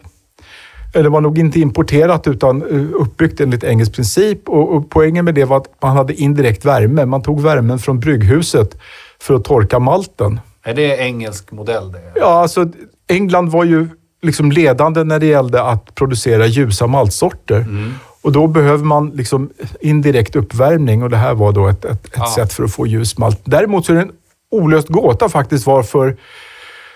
Det 0.93 1.09
var 1.09 1.21
nog 1.21 1.39
inte 1.39 1.61
importerat 1.61 2.27
utan 2.27 2.63
eh, 2.63 3.01
uppbyggt 3.01 3.41
enligt 3.41 3.65
engelsk 3.65 3.95
princip 3.95 4.49
och, 4.49 4.77
och 4.77 4.91
poängen 4.91 5.25
med 5.25 5.35
det 5.35 5.45
var 5.45 5.57
att 5.57 5.83
man 5.83 5.97
hade 5.97 6.15
indirekt 6.15 6.65
värme. 6.65 7.07
Man 7.07 7.23
tog 7.23 7.41
värmen 7.41 7.79
från 7.79 8.01
brygghuset 8.01 8.79
för 9.21 9.35
att 9.35 9.45
torka 9.45 9.79
malten. 9.79 10.41
Är 10.65 10.75
det 10.75 10.97
engelsk 10.97 11.53
modell? 11.53 11.93
Det? 11.93 12.13
Ja, 12.15 12.43
alltså 12.43 12.69
England 13.09 13.49
var 13.51 13.65
ju 13.65 13.89
liksom 14.23 14.53
ledande 14.53 15.05
när 15.05 15.19
det 15.19 15.27
gällde 15.27 15.63
att 15.63 15.95
producera 15.95 16.47
ljusa 16.47 16.87
maltsorter. 16.87 17.61
Mm. 17.61 17.95
Och 18.23 18.33
då 18.33 18.47
behöver 18.47 18.85
man 18.85 19.11
liksom 19.11 19.51
indirekt 19.81 20.37
uppvärmning 20.37 21.03
och 21.03 21.11
det 21.11 21.17
här 21.17 21.35
var 21.35 21.53
då 21.53 21.69
ett, 21.69 21.85
ett, 21.85 22.07
ett 22.07 22.13
ja. 22.17 22.33
sätt 22.37 22.53
för 22.53 22.65
att 22.65 22.73
få 22.73 22.87
ljus 22.87 23.19
malt. 23.19 23.41
Däremot 23.45 23.87
så 23.87 23.93
är 23.93 23.97
det 23.97 24.03
en 24.03 24.13
olöst 24.51 24.89
gåta 24.89 25.29
faktiskt 25.29 25.67
varför 25.67 26.17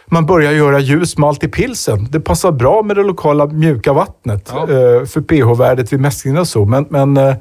man 0.06 0.26
börjar 0.26 0.52
göra 0.52 0.80
ljus 0.80 1.18
malt 1.18 1.44
i 1.44 1.48
pilsen. 1.48 2.06
Det 2.10 2.20
passar 2.20 2.52
bra 2.52 2.82
med 2.82 2.96
det 2.96 3.02
lokala 3.02 3.46
mjuka 3.46 3.92
vattnet 3.92 4.50
ja. 4.52 4.62
Eh, 4.62 5.04
för 5.04 5.20
pH-värdet 5.20 5.92
vid 5.92 6.00
mäskningen 6.00 6.40
och 6.40 6.48
så. 6.48 6.64
Men, 6.64 6.86
men 6.90 7.16
eh, 7.16 7.34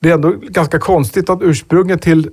det 0.00 0.10
är 0.10 0.14
ändå 0.14 0.30
ganska 0.30 0.78
konstigt 0.78 1.30
att 1.30 1.42
ursprunget 1.42 2.02
till 2.02 2.30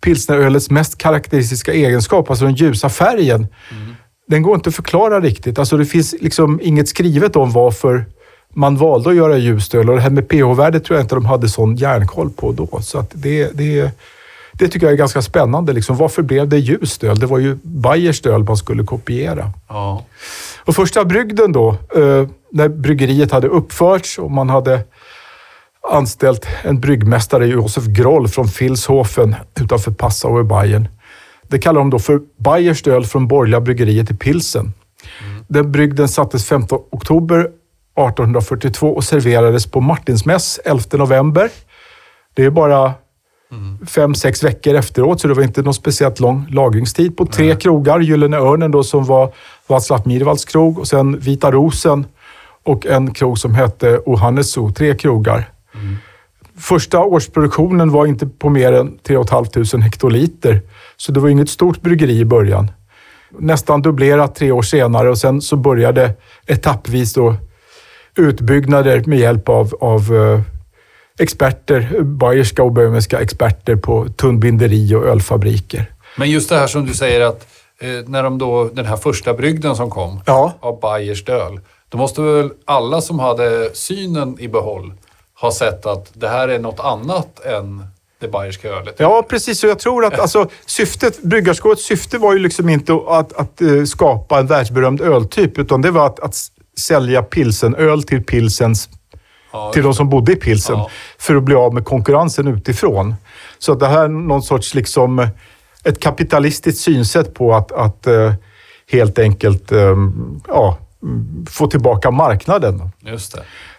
pilsnerölets 0.00 0.70
mest 0.70 0.98
karaktäristiska 0.98 1.72
egenskap, 1.72 2.30
alltså 2.30 2.44
den 2.44 2.54
ljusa 2.54 2.88
färgen, 2.88 3.46
mm. 3.70 3.94
den 4.28 4.42
går 4.42 4.54
inte 4.54 4.68
att 4.68 4.74
förklara 4.74 5.20
riktigt. 5.20 5.58
Alltså 5.58 5.76
det 5.76 5.86
finns 5.86 6.14
liksom 6.20 6.60
inget 6.62 6.88
skrivet 6.88 7.36
om 7.36 7.52
varför 7.52 8.04
man 8.54 8.76
valde 8.76 9.10
att 9.10 9.16
göra 9.16 9.36
ljust 9.36 9.74
öl 9.74 9.90
och 9.90 9.96
det 9.96 10.02
här 10.02 10.10
med 10.10 10.28
pH-värdet 10.28 10.84
tror 10.84 10.98
jag 10.98 11.04
inte 11.04 11.14
de 11.14 11.24
hade 11.24 11.48
sån 11.48 11.76
järnkoll 11.76 12.30
på 12.30 12.52
då. 12.52 12.80
Så 12.82 12.98
att 12.98 13.10
det, 13.14 13.50
det, 13.54 13.90
det 14.58 14.68
tycker 14.68 14.86
jag 14.86 14.92
är 14.92 14.96
ganska 14.96 15.22
spännande. 15.22 15.72
Liksom. 15.72 15.96
Varför 15.96 16.22
blev 16.22 16.48
det 16.48 16.58
ljust 16.58 17.04
öl? 17.04 17.18
Det 17.18 17.26
var 17.26 17.38
ju 17.38 17.58
Bayers 17.62 18.26
öl 18.26 18.44
man 18.44 18.56
skulle 18.56 18.84
kopiera. 18.84 19.52
Ja. 19.68 20.04
Och 20.64 20.74
första 20.74 21.04
brygden 21.04 21.52
då, 21.52 21.70
eh, 21.70 22.28
när 22.52 22.68
bryggeriet 22.68 23.32
hade 23.32 23.48
uppförts 23.48 24.18
och 24.18 24.30
man 24.30 24.50
hade 24.50 24.80
anställt 25.90 26.46
en 26.62 26.80
bryggmästare, 26.80 27.46
Josef 27.46 27.84
Groll 27.84 28.28
från 28.28 28.46
Vilshofen 28.60 29.34
utanför 29.60 29.90
Passau 29.90 30.40
i 30.40 30.44
Bayern. 30.44 30.88
Det 31.48 31.58
kallar 31.58 31.80
de 31.80 31.90
då 31.90 31.98
för 31.98 32.20
Bayers 32.38 32.86
öl 32.86 33.04
från 33.04 33.28
borgerliga 33.28 33.60
bryggeriet 33.60 34.10
i 34.10 34.14
Pilsen. 34.14 34.72
Mm. 35.24 35.44
Den 35.48 35.72
brygden 35.72 36.08
sattes 36.08 36.46
15 36.46 36.78
oktober 36.90 37.40
1842 37.40 38.88
och 38.88 39.04
serverades 39.04 39.66
på 39.66 39.80
Martinsmäss 39.80 40.60
11 40.64 40.82
november. 40.92 41.50
Det 42.34 42.44
är 42.44 42.50
bara 42.50 42.92
Mm. 43.54 43.86
Fem, 43.86 44.14
sex 44.14 44.44
veckor 44.44 44.74
efteråt, 44.74 45.20
så 45.20 45.28
det 45.28 45.34
var 45.34 45.42
inte 45.42 45.62
någon 45.62 45.74
speciellt 45.74 46.20
lång 46.20 46.46
lagringstid 46.50 47.16
på 47.16 47.26
tre 47.26 47.46
Nej. 47.46 47.56
krogar. 47.56 48.00
Gyllene 48.00 48.36
Örnen 48.36 48.70
då 48.70 48.84
som 48.84 49.04
var 49.04 49.32
Václav 49.66 50.06
Mirvalds 50.06 50.44
krog 50.44 50.78
och 50.78 50.88
sen 50.88 51.18
Vita 51.18 51.50
Rosen 51.50 52.06
och 52.64 52.86
en 52.86 53.14
krog 53.14 53.38
som 53.38 53.54
hette 53.54 53.98
Ohannesu. 53.98 54.70
Tre 54.70 54.94
krogar. 54.94 55.50
Mm. 55.74 55.96
Första 56.58 57.00
årsproduktionen 57.00 57.90
var 57.90 58.06
inte 58.06 58.26
på 58.26 58.48
mer 58.48 58.72
än 58.72 58.98
3 58.98 59.16
500 59.30 59.84
hektoliter, 59.84 60.60
så 60.96 61.12
det 61.12 61.20
var 61.20 61.28
inget 61.28 61.50
stort 61.50 61.80
bryggeri 61.80 62.18
i 62.18 62.24
början. 62.24 62.70
Nästan 63.38 63.82
dubblerat 63.82 64.34
tre 64.34 64.50
år 64.50 64.62
senare 64.62 65.10
och 65.10 65.18
sen 65.18 65.40
så 65.40 65.56
började 65.56 66.14
etappvis 66.46 67.14
då 67.14 67.36
utbyggnader 68.16 69.02
med 69.06 69.18
hjälp 69.18 69.48
av, 69.48 69.74
av 69.80 70.14
eh, 70.16 70.40
experter, 71.18 72.02
bayerska 72.02 72.62
och 72.62 72.72
böhmiska 72.72 73.20
experter 73.20 73.76
på 73.76 74.08
tunnbinderi 74.08 74.94
och 74.94 75.04
ölfabriker. 75.04 75.86
Men 76.16 76.30
just 76.30 76.48
det 76.48 76.56
här 76.56 76.66
som 76.66 76.86
du 76.86 76.94
säger 76.94 77.20
att 77.20 77.46
eh, 77.80 77.88
när 78.06 78.22
de 78.22 78.38
då, 78.38 78.70
den 78.72 78.84
här 78.84 78.96
första 78.96 79.34
brygden 79.34 79.76
som 79.76 79.90
kom 79.90 80.20
ja. 80.26 80.52
av 80.60 80.80
Bayers 80.80 81.28
öl, 81.28 81.60
då 81.88 81.98
måste 81.98 82.22
väl 82.22 82.50
alla 82.64 83.00
som 83.00 83.18
hade 83.18 83.70
synen 83.74 84.36
i 84.40 84.48
behåll 84.48 84.92
ha 85.40 85.52
sett 85.52 85.86
att 85.86 86.10
det 86.12 86.28
här 86.28 86.48
är 86.48 86.58
något 86.58 86.80
annat 86.80 87.40
än 87.44 87.86
det 88.20 88.28
bayerska 88.28 88.68
ölet. 88.68 88.94
Ja, 88.98 89.24
precis. 89.28 89.64
Och 89.64 89.70
jag 89.70 89.78
tror 89.78 90.04
att 90.04 90.18
alltså, 90.18 90.48
syftet, 90.66 91.22
bryggarskådets 91.22 91.84
syfte 91.84 92.18
var 92.18 92.32
ju 92.32 92.38
liksom 92.38 92.68
inte 92.68 92.92
att, 92.92 93.08
att, 93.08 93.32
att 93.32 93.62
uh, 93.62 93.84
skapa 93.84 94.38
en 94.38 94.46
världsberömd 94.46 95.00
öltyp, 95.00 95.58
utan 95.58 95.82
det 95.82 95.90
var 95.90 96.06
att, 96.06 96.20
att 96.20 96.36
sälja 96.78 97.22
pilsenöl 97.22 98.02
till 98.02 98.24
pilsens 98.24 98.88
ja, 99.54 99.72
till 99.72 99.82
de 99.82 99.94
som 99.94 100.08
bodde 100.08 100.32
i 100.32 100.36
pilsen 100.36 100.78
ja. 100.78 100.90
för 101.18 101.34
att 101.34 101.42
bli 101.42 101.54
av 101.54 101.74
med 101.74 101.84
konkurrensen 101.84 102.48
utifrån. 102.48 103.14
Så 103.58 103.74
det 103.74 103.86
här 103.86 104.04
är 104.04 104.08
någon 104.08 104.42
sorts 104.42 104.74
liksom 104.74 105.28
ett 105.84 106.00
kapitalistiskt 106.00 106.80
synsätt 106.80 107.34
på 107.34 107.54
att, 107.54 107.72
att 107.72 108.06
uh, 108.06 108.32
helt 108.90 109.18
enkelt 109.18 109.72
um, 109.72 110.42
ja, 110.48 110.78
få 111.50 111.66
tillbaka 111.66 112.10
marknaden. 112.10 112.90
Just 113.00 113.36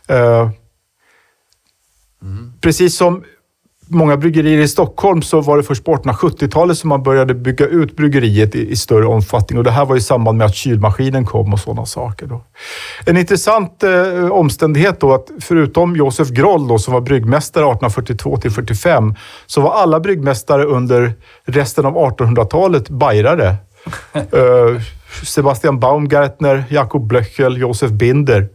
det. 0.07 0.51
Mm. 2.21 2.53
Precis 2.61 2.97
som 2.97 3.23
många 3.87 4.17
bryggerier 4.17 4.59
i 4.59 4.67
Stockholm 4.67 5.21
så 5.21 5.41
var 5.41 5.57
det 5.57 5.63
först 5.63 5.85
på 5.85 5.95
1870-talet 5.95 6.77
som 6.77 6.89
man 6.89 7.03
började 7.03 7.33
bygga 7.33 7.65
ut 7.65 7.95
bryggeriet 7.95 8.55
i, 8.55 8.71
i, 8.71 8.75
större 8.75 9.05
omfattning 9.05 9.57
och 9.57 9.63
det 9.63 9.71
här 9.71 9.85
var 9.85 9.95
i 9.95 10.01
samband 10.01 10.37
med 10.37 10.45
att 10.45 10.55
kylmaskinen 10.55 11.25
kom 11.25 11.53
och 11.53 11.59
sådana 11.59 11.85
saker. 11.85 12.27
Då. 12.27 12.43
En 13.05 13.17
intressant 13.17 13.83
eh, 13.83 14.31
omständighet 14.31 14.99
då 14.99 15.13
att 15.13 15.31
förutom 15.41 15.95
Josef 15.95 16.29
Groll 16.29 16.67
då, 16.67 16.79
som 16.79 16.93
var 16.93 17.01
bryggmästare 17.01 17.63
1842 17.63 18.37
till 18.37 18.51
45 18.51 19.15
så 19.45 19.61
var 19.61 19.73
alla 19.73 19.99
bryggmästare 19.99 20.63
under 20.63 21.13
resten 21.45 21.85
av 21.85 21.93
1800-talet 21.93 22.89
bajrare. 22.89 23.55
eh, 24.13 24.81
Sebastian 25.23 25.79
Baumgartner, 25.79 26.63
Jakob 26.69 27.07
Blöchel, 27.07 27.57
Josef 27.57 27.91
Binder. 27.91 28.47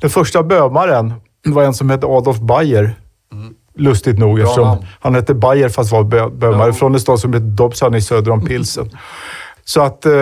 Den 0.00 0.10
första 0.10 0.42
bömaren 0.42 1.14
var 1.44 1.62
en 1.62 1.74
som 1.74 1.90
hette 1.90 2.06
Adolf 2.06 2.38
Bayer. 2.38 2.94
Mm. 3.76 3.88
Lustigt 3.88 4.18
nog 4.18 4.34
Bra 4.34 4.44
eftersom 4.44 4.68
namn. 4.68 4.86
han 5.00 5.14
hette 5.14 5.34
Bayer 5.34 5.68
fast 5.68 5.92
var 5.92 6.30
bömare 6.30 6.68
ja. 6.68 6.72
från 6.72 6.94
en 6.94 7.00
stad 7.00 7.20
som 7.20 7.32
heter 7.32 7.96
i 7.96 8.00
söder 8.00 8.30
om 8.30 8.44
Pilsen. 8.44 8.90
Så 9.64 9.82
att 9.82 10.06
eh, 10.06 10.12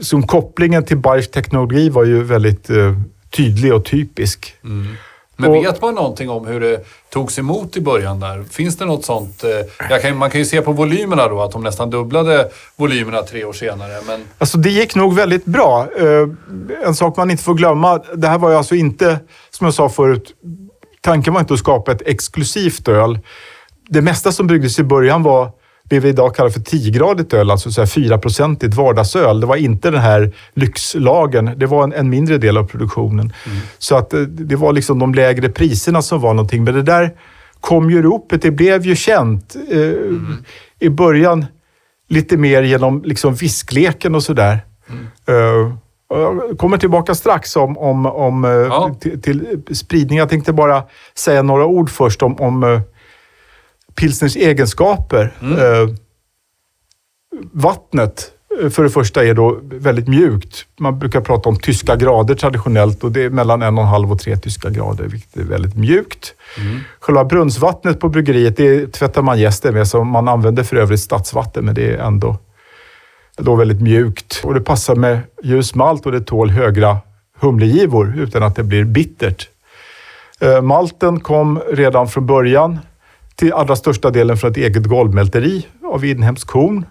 som 0.00 0.26
kopplingen 0.26 0.84
till 0.84 0.96
Bayers 0.96 1.30
teknologi 1.30 1.88
var 1.88 2.04
ju 2.04 2.22
väldigt 2.22 2.70
eh, 2.70 2.94
tydlig 3.30 3.74
och 3.74 3.84
typisk. 3.84 4.54
Mm. 4.64 4.96
Men 5.36 5.50
och, 5.50 5.56
vet 5.56 5.82
man 5.82 5.94
någonting 5.94 6.30
om 6.30 6.46
hur 6.46 6.60
det 6.60 6.84
togs 7.10 7.38
emot 7.38 7.76
i 7.76 7.80
början 7.80 8.20
där? 8.20 8.44
Finns 8.50 8.76
det 8.76 8.84
något 8.84 9.04
sånt? 9.04 9.44
Eh, 9.44 9.98
kan, 9.98 10.16
man 10.16 10.30
kan 10.30 10.40
ju 10.40 10.44
se 10.44 10.62
på 10.62 10.72
volymerna 10.72 11.28
då, 11.28 11.42
att 11.42 11.52
de 11.52 11.62
nästan 11.62 11.90
dubblade 11.90 12.48
volymerna 12.76 13.22
tre 13.22 13.44
år 13.44 13.52
senare. 13.52 13.92
Men... 14.06 14.24
Alltså 14.38 14.58
det 14.58 14.70
gick 14.70 14.94
nog 14.94 15.14
väldigt 15.14 15.44
bra. 15.44 15.88
Eh, 15.98 16.28
en 16.86 16.94
sak 16.94 17.16
man 17.16 17.30
inte 17.30 17.42
får 17.42 17.54
glömma, 17.54 18.00
det 18.14 18.28
här 18.28 18.38
var 18.38 18.50
ju 18.50 18.56
alltså 18.56 18.74
inte, 18.74 19.18
som 19.50 19.64
jag 19.64 19.74
sa 19.74 19.88
förut, 19.88 20.34
tanken 21.02 21.34
var 21.34 21.40
inte 21.40 21.54
att 21.54 21.60
skapa 21.60 21.92
ett 21.92 22.02
exklusivt 22.06 22.88
öl. 22.88 23.18
Det 23.88 24.02
mesta 24.02 24.32
som 24.32 24.46
byggdes 24.46 24.78
i 24.78 24.84
början 24.84 25.22
var 25.22 25.52
det 25.84 26.00
vi 26.00 26.08
idag 26.08 26.34
kallar 26.34 26.50
för 26.50 26.60
10-gradigt 26.60 27.34
öl, 27.34 27.50
alltså 27.50 27.68
4-procentigt 27.68 28.74
vardagsöl. 28.74 29.40
Det 29.40 29.46
var 29.46 29.56
inte 29.56 29.90
den 29.90 30.00
här 30.00 30.32
lyxlagen, 30.54 31.50
det 31.56 31.66
var 31.66 31.84
en, 31.84 31.92
en 31.92 32.10
mindre 32.10 32.38
del 32.38 32.56
av 32.56 32.64
produktionen. 32.64 33.32
Mm. 33.46 33.58
Så 33.78 33.96
att 33.96 34.14
eh, 34.14 34.20
det 34.20 34.56
var 34.56 34.72
liksom 34.72 34.98
de 34.98 35.14
lägre 35.14 35.48
priserna 35.48 36.02
som 36.02 36.20
var 36.20 36.34
någonting. 36.34 36.64
Men 36.64 36.74
det 36.74 36.82
där 36.82 37.10
kom 37.60 37.90
ju 37.90 38.02
ropet, 38.02 38.42
det 38.42 38.50
blev 38.50 38.86
ju 38.86 38.96
känt. 38.96 39.56
Eh, 39.70 39.78
mm. 39.78 40.44
I 40.78 40.88
början 40.88 41.46
lite 42.08 42.36
mer 42.36 42.62
genom 42.62 43.02
liksom 43.02 43.34
viskleken 43.34 44.14
och 44.14 44.22
sådär. 44.22 44.60
Mm. 44.88 45.38
Uh, 45.38 45.74
jag 46.18 46.58
kommer 46.58 46.78
tillbaka 46.78 47.14
strax 47.14 47.56
om, 47.56 47.78
om, 47.78 48.06
om 48.06 48.44
ja. 48.44 48.96
till, 49.00 49.22
till, 49.22 49.62
spridning. 49.72 50.18
Jag 50.18 50.28
tänkte 50.28 50.52
bara 50.52 50.82
säga 51.14 51.42
några 51.42 51.66
ord 51.66 51.90
först 51.90 52.22
om, 52.22 52.40
om 52.40 52.82
pilsners 53.94 54.36
egenskaper. 54.36 55.32
Mm. 55.42 55.58
Eh, 55.58 55.94
vattnet 57.52 58.30
eh, 58.62 58.70
för 58.70 58.82
det 58.82 58.90
första 58.90 59.24
är 59.24 59.34
då 59.34 59.58
väldigt 59.62 60.08
mjukt. 60.08 60.66
Man 60.80 60.98
brukar 60.98 61.20
prata 61.20 61.48
om 61.48 61.56
tyska 61.56 61.96
grader 61.96 62.34
traditionellt 62.34 63.04
och 63.04 63.12
det 63.12 63.22
är 63.22 63.30
mellan 63.30 63.62
en 63.62 63.78
och 63.78 63.84
en 63.84 63.90
halv 63.90 64.12
och 64.12 64.20
tre 64.20 64.36
tyska 64.36 64.70
grader, 64.70 65.04
vilket 65.04 65.36
är 65.36 65.44
väldigt 65.44 65.76
mjukt. 65.76 66.34
Mm. 66.58 66.80
Själva 67.00 67.24
brunnsvattnet 67.24 68.00
på 68.00 68.08
bryggeriet, 68.08 68.56
det 68.56 68.92
tvättar 68.92 69.22
man 69.22 69.38
gästen 69.38 69.74
med, 69.74 69.88
så 69.88 70.04
man 70.04 70.28
använder 70.28 70.62
för 70.62 70.76
övrigt 70.76 71.00
stadsvatten, 71.00 71.64
men 71.64 71.74
det 71.74 71.94
är 71.94 71.98
ändå 71.98 72.38
då 73.36 73.54
väldigt 73.54 73.80
mjukt. 73.80 74.40
Och 74.44 74.54
det 74.54 74.60
passar 74.60 74.94
med 74.94 75.20
ljus 75.42 75.74
malt 75.74 76.06
och 76.06 76.12
det 76.12 76.20
tål 76.20 76.50
högra 76.50 76.98
humlegivor 77.40 78.14
utan 78.18 78.42
att 78.42 78.56
det 78.56 78.62
blir 78.62 78.84
bittert. 78.84 79.48
Eh, 80.40 80.62
malten 80.62 81.20
kom 81.20 81.60
redan 81.72 82.08
från 82.08 82.26
början 82.26 82.78
till 83.36 83.52
allra 83.52 83.76
största 83.76 84.10
delen 84.10 84.36
från 84.36 84.50
ett 84.50 84.56
eget 84.56 84.86
golvmälteri 84.86 85.66
av 85.84 86.04
inhemskt 86.04 86.46
korn. 86.46 86.86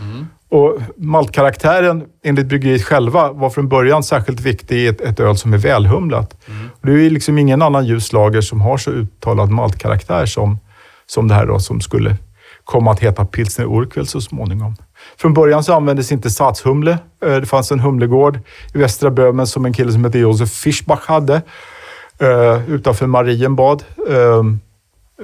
Mm. 0.00 0.26
Och 0.48 0.78
maltkaraktären, 0.96 2.04
enligt 2.24 2.46
bryggeriet 2.46 2.84
själva, 2.84 3.32
var 3.32 3.50
från 3.50 3.68
början 3.68 4.02
särskilt 4.02 4.40
viktig 4.40 4.76
i 4.76 4.86
ett, 4.86 5.00
ett 5.00 5.20
öl 5.20 5.36
som 5.36 5.54
är 5.54 5.58
välhumlat. 5.58 6.36
Mm. 6.48 6.68
Det 6.82 7.06
är 7.06 7.10
liksom 7.10 7.38
ingen 7.38 7.62
annan 7.62 7.86
ljuslager 7.86 8.40
som 8.40 8.60
har 8.60 8.76
så 8.76 8.90
uttalad 8.90 9.50
maltkaraktär 9.50 10.26
som, 10.26 10.58
som 11.06 11.28
det 11.28 11.34
här 11.34 11.46
då, 11.46 11.58
som 11.58 11.80
skulle 11.80 12.16
komma 12.64 12.92
att 12.92 13.00
heta 13.00 13.24
pilsner 13.24 13.64
urquell 13.64 14.06
så 14.06 14.20
småningom. 14.20 14.76
Från 15.16 15.34
början 15.34 15.64
så 15.64 15.74
användes 15.74 16.12
inte 16.12 16.30
satshumle. 16.30 16.98
Eh, 17.24 17.36
det 17.36 17.46
fanns 17.46 17.72
en 17.72 17.80
humlegård 17.80 18.38
i 18.74 18.78
västra 18.78 19.10
Böhmen 19.10 19.46
som 19.46 19.64
en 19.64 19.72
kille 19.72 19.92
som 19.92 20.04
hette 20.04 20.18
Josef 20.18 20.50
Fischbach 20.50 21.06
hade 21.06 21.42
uh, 22.22 22.70
utanför 22.70 23.06
Marienbad. 23.06 23.84
Uh, 24.10 24.42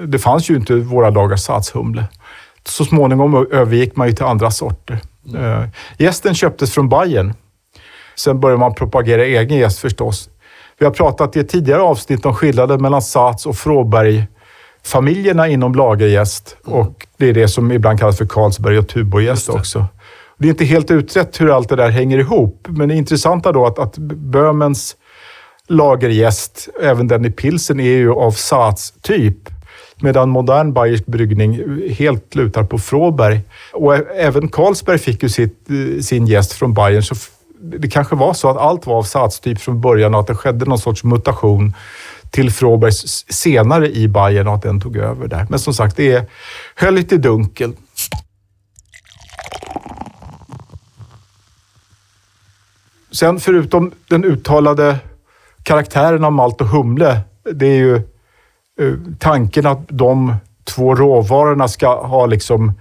det 0.07 0.19
fanns 0.19 0.51
ju 0.51 0.57
inte 0.57 0.75
våra 0.75 1.11
dagars 1.11 1.41
satshumle. 1.41 2.05
Så 2.65 2.85
småningom 2.85 3.47
övergick 3.51 3.97
man 3.97 4.07
ju 4.07 4.13
till 4.13 4.25
andra 4.25 4.51
sorter. 4.51 4.99
Mm. 5.29 5.43
Uh, 5.43 5.69
gästen 5.99 6.35
köptes 6.35 6.75
från 6.75 6.89
Bayern. 6.89 7.35
Sen 8.15 8.41
började 8.41 8.61
man 8.61 8.75
propagera 8.75 9.25
egen 9.25 9.59
gäst 9.59 9.79
förstås. 9.79 10.31
Vi 10.79 10.87
har 10.87 10.93
pratat 10.93 11.37
i 11.37 11.41
ett 11.41 11.49
tidigare 11.49 11.83
avsnitt 11.83 12.27
om 12.27 12.35
skillnaden 12.35 12.83
mellan 12.83 13.03
Sats 13.03 13.47
och 13.47 13.57
Fråberg-familjerna 14.83 15.49
inom 15.49 15.75
lagergäst. 15.75 16.57
Mm. 16.67 16.79
Och 16.79 17.07
det 17.17 17.29
är 17.29 17.33
det 17.33 17.49
som 17.49 17.73
ibland 17.73 18.01
kallas 18.01 18.19
för 18.19 18.27
Carlsberg 18.27 18.79
och 18.79 18.89
Tuborggäst 18.89 19.49
också. 19.49 19.87
Det 20.39 20.49
är 20.49 20.51
inte 20.51 20.65
helt 20.65 20.91
utrett 20.91 21.41
hur 21.41 21.57
allt 21.57 21.69
det 21.69 21.77
där 21.77 21.91
hänger 21.91 22.19
ihop, 22.19 22.67
men 22.69 22.89
det 22.89 22.95
intressanta 22.95 23.53
då 23.53 23.67
att, 23.67 23.79
att 23.79 23.99
Böhmens 23.99 24.97
lagergäst, 25.69 26.69
även 26.83 27.09
den 27.09 27.25
i 27.25 27.31
pilsen, 27.31 27.81
är 27.81 27.97
ju 27.97 28.13
av 28.13 28.33
Sats-typ. 28.33 29.37
Medan 30.03 30.31
modern 30.31 30.73
bayersk 30.73 31.07
bryggning 31.07 31.61
helt 31.91 32.35
lutar 32.35 32.65
på 32.65 32.79
Fråberg. 32.79 33.41
Och 33.73 33.95
även 34.17 34.49
Carlsberg 34.49 34.99
fick 34.99 35.23
ju 35.23 35.29
sitt, 35.29 35.71
eh, 35.71 36.01
sin 36.03 36.27
gäst 36.27 36.53
från 36.53 36.75
Bayern. 36.75 37.03
Så 37.03 37.15
det 37.63 37.89
kanske 37.89 38.17
var 38.17 38.35
så 38.35 38.49
att 38.49 38.57
allt 38.57 38.87
var 38.87 38.99
av 38.99 39.03
satstyp 39.03 39.61
från 39.61 39.81
början 39.81 40.15
och 40.15 40.21
att 40.21 40.27
det 40.27 40.35
skedde 40.35 40.65
någon 40.65 40.79
sorts 40.79 41.05
mutation 41.05 41.75
till 42.31 42.51
Fråbergs 42.51 43.25
senare 43.29 43.91
i 43.91 44.09
Bayern 44.09 44.49
och 44.49 44.55
att 44.55 44.63
den 44.63 44.81
tog 44.81 44.97
över 44.97 45.29
där. 45.29 45.47
Men 45.51 45.59
som 45.59 45.75
sagt, 45.75 45.97
det 45.97 46.13
är 46.13 46.27
höll 46.75 46.95
lite 46.95 47.17
dunkel. 47.17 47.73
Sen 53.13 53.41
förutom 53.41 53.93
den 54.09 54.25
uttalade 54.25 54.99
karaktären 55.63 56.25
av 56.25 56.33
malt 56.33 56.61
och 56.61 56.67
humle, 56.67 57.21
det 57.52 57.67
är 57.67 57.76
ju 57.76 57.97
eh, 57.97 58.95
tanken 59.19 59.67
att 59.67 59.89
de 59.89 60.35
två 60.65 60.95
råvarorna 60.95 61.69
ska 61.69 62.07
ha 62.07 62.26
liksom 62.26 62.73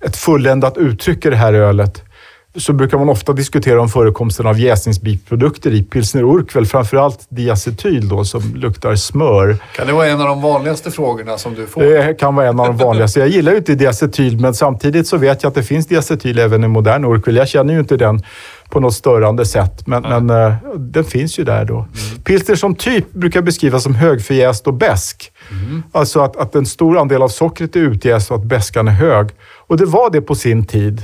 ett 0.00 0.16
fulländat 0.16 0.76
uttryck 0.76 1.26
i 1.26 1.30
det 1.30 1.36
här 1.36 1.52
ölet 1.52 2.09
så 2.56 2.72
brukar 2.72 2.98
man 2.98 3.08
ofta 3.08 3.32
diskutera 3.32 3.80
om 3.80 3.88
förekomsten 3.88 4.46
av 4.46 4.60
jäsningsbiprodukter 4.60 5.70
i 5.70 5.82
pilsner 5.82 6.22
urquell, 6.22 6.66
framförallt 6.66 7.26
diacetyl 7.28 8.08
då, 8.08 8.24
som 8.24 8.54
luktar 8.54 8.94
smör. 8.94 9.56
Kan 9.76 9.86
det 9.86 9.92
vara 9.92 10.06
en 10.06 10.20
av 10.20 10.26
de 10.26 10.42
vanligaste 10.42 10.90
frågorna 10.90 11.38
som 11.38 11.54
du 11.54 11.66
får? 11.66 11.82
Det 11.82 12.14
kan 12.18 12.34
vara 12.34 12.48
en 12.48 12.60
av 12.60 12.66
de 12.66 12.76
vanligaste. 12.76 13.20
Jag 13.20 13.28
gillar 13.28 13.52
ju 13.52 13.58
inte 13.58 13.74
diacetyl, 13.74 14.40
men 14.40 14.54
samtidigt 14.54 15.06
så 15.06 15.16
vet 15.16 15.42
jag 15.42 15.50
att 15.50 15.54
det 15.54 15.62
finns 15.62 15.86
diacetyl 15.86 16.38
även 16.38 16.64
i 16.64 16.68
modern 16.68 17.04
urquell. 17.04 17.36
Jag 17.36 17.48
känner 17.48 17.74
ju 17.74 17.80
inte 17.80 17.96
den 17.96 18.22
på 18.70 18.80
något 18.80 18.94
störande 18.94 19.46
sätt, 19.46 19.86
men, 19.86 20.04
mm. 20.04 20.26
men 20.26 20.52
uh, 20.52 20.76
den 20.76 21.04
finns 21.04 21.38
ju 21.38 21.44
där 21.44 21.64
då. 21.64 21.74
Mm. 21.74 22.22
Pilsner 22.24 22.54
som 22.54 22.74
typ 22.74 23.12
brukar 23.12 23.42
beskrivas 23.42 23.82
som 23.82 23.94
högförjäst 23.94 24.66
och 24.66 24.74
besk. 24.74 25.32
Mm. 25.50 25.82
Alltså 25.92 26.20
att, 26.20 26.36
att 26.36 26.54
en 26.54 26.66
stor 26.66 26.98
andel 26.98 27.22
av 27.22 27.28
sockret 27.28 27.76
är 27.76 27.80
utjäst 27.80 28.30
och 28.30 28.36
att 28.36 28.44
beskan 28.44 28.88
är 28.88 28.92
hög. 28.92 29.28
Och 29.66 29.76
det 29.76 29.86
var 29.86 30.10
det 30.10 30.20
på 30.20 30.34
sin 30.34 30.64
tid. 30.64 31.02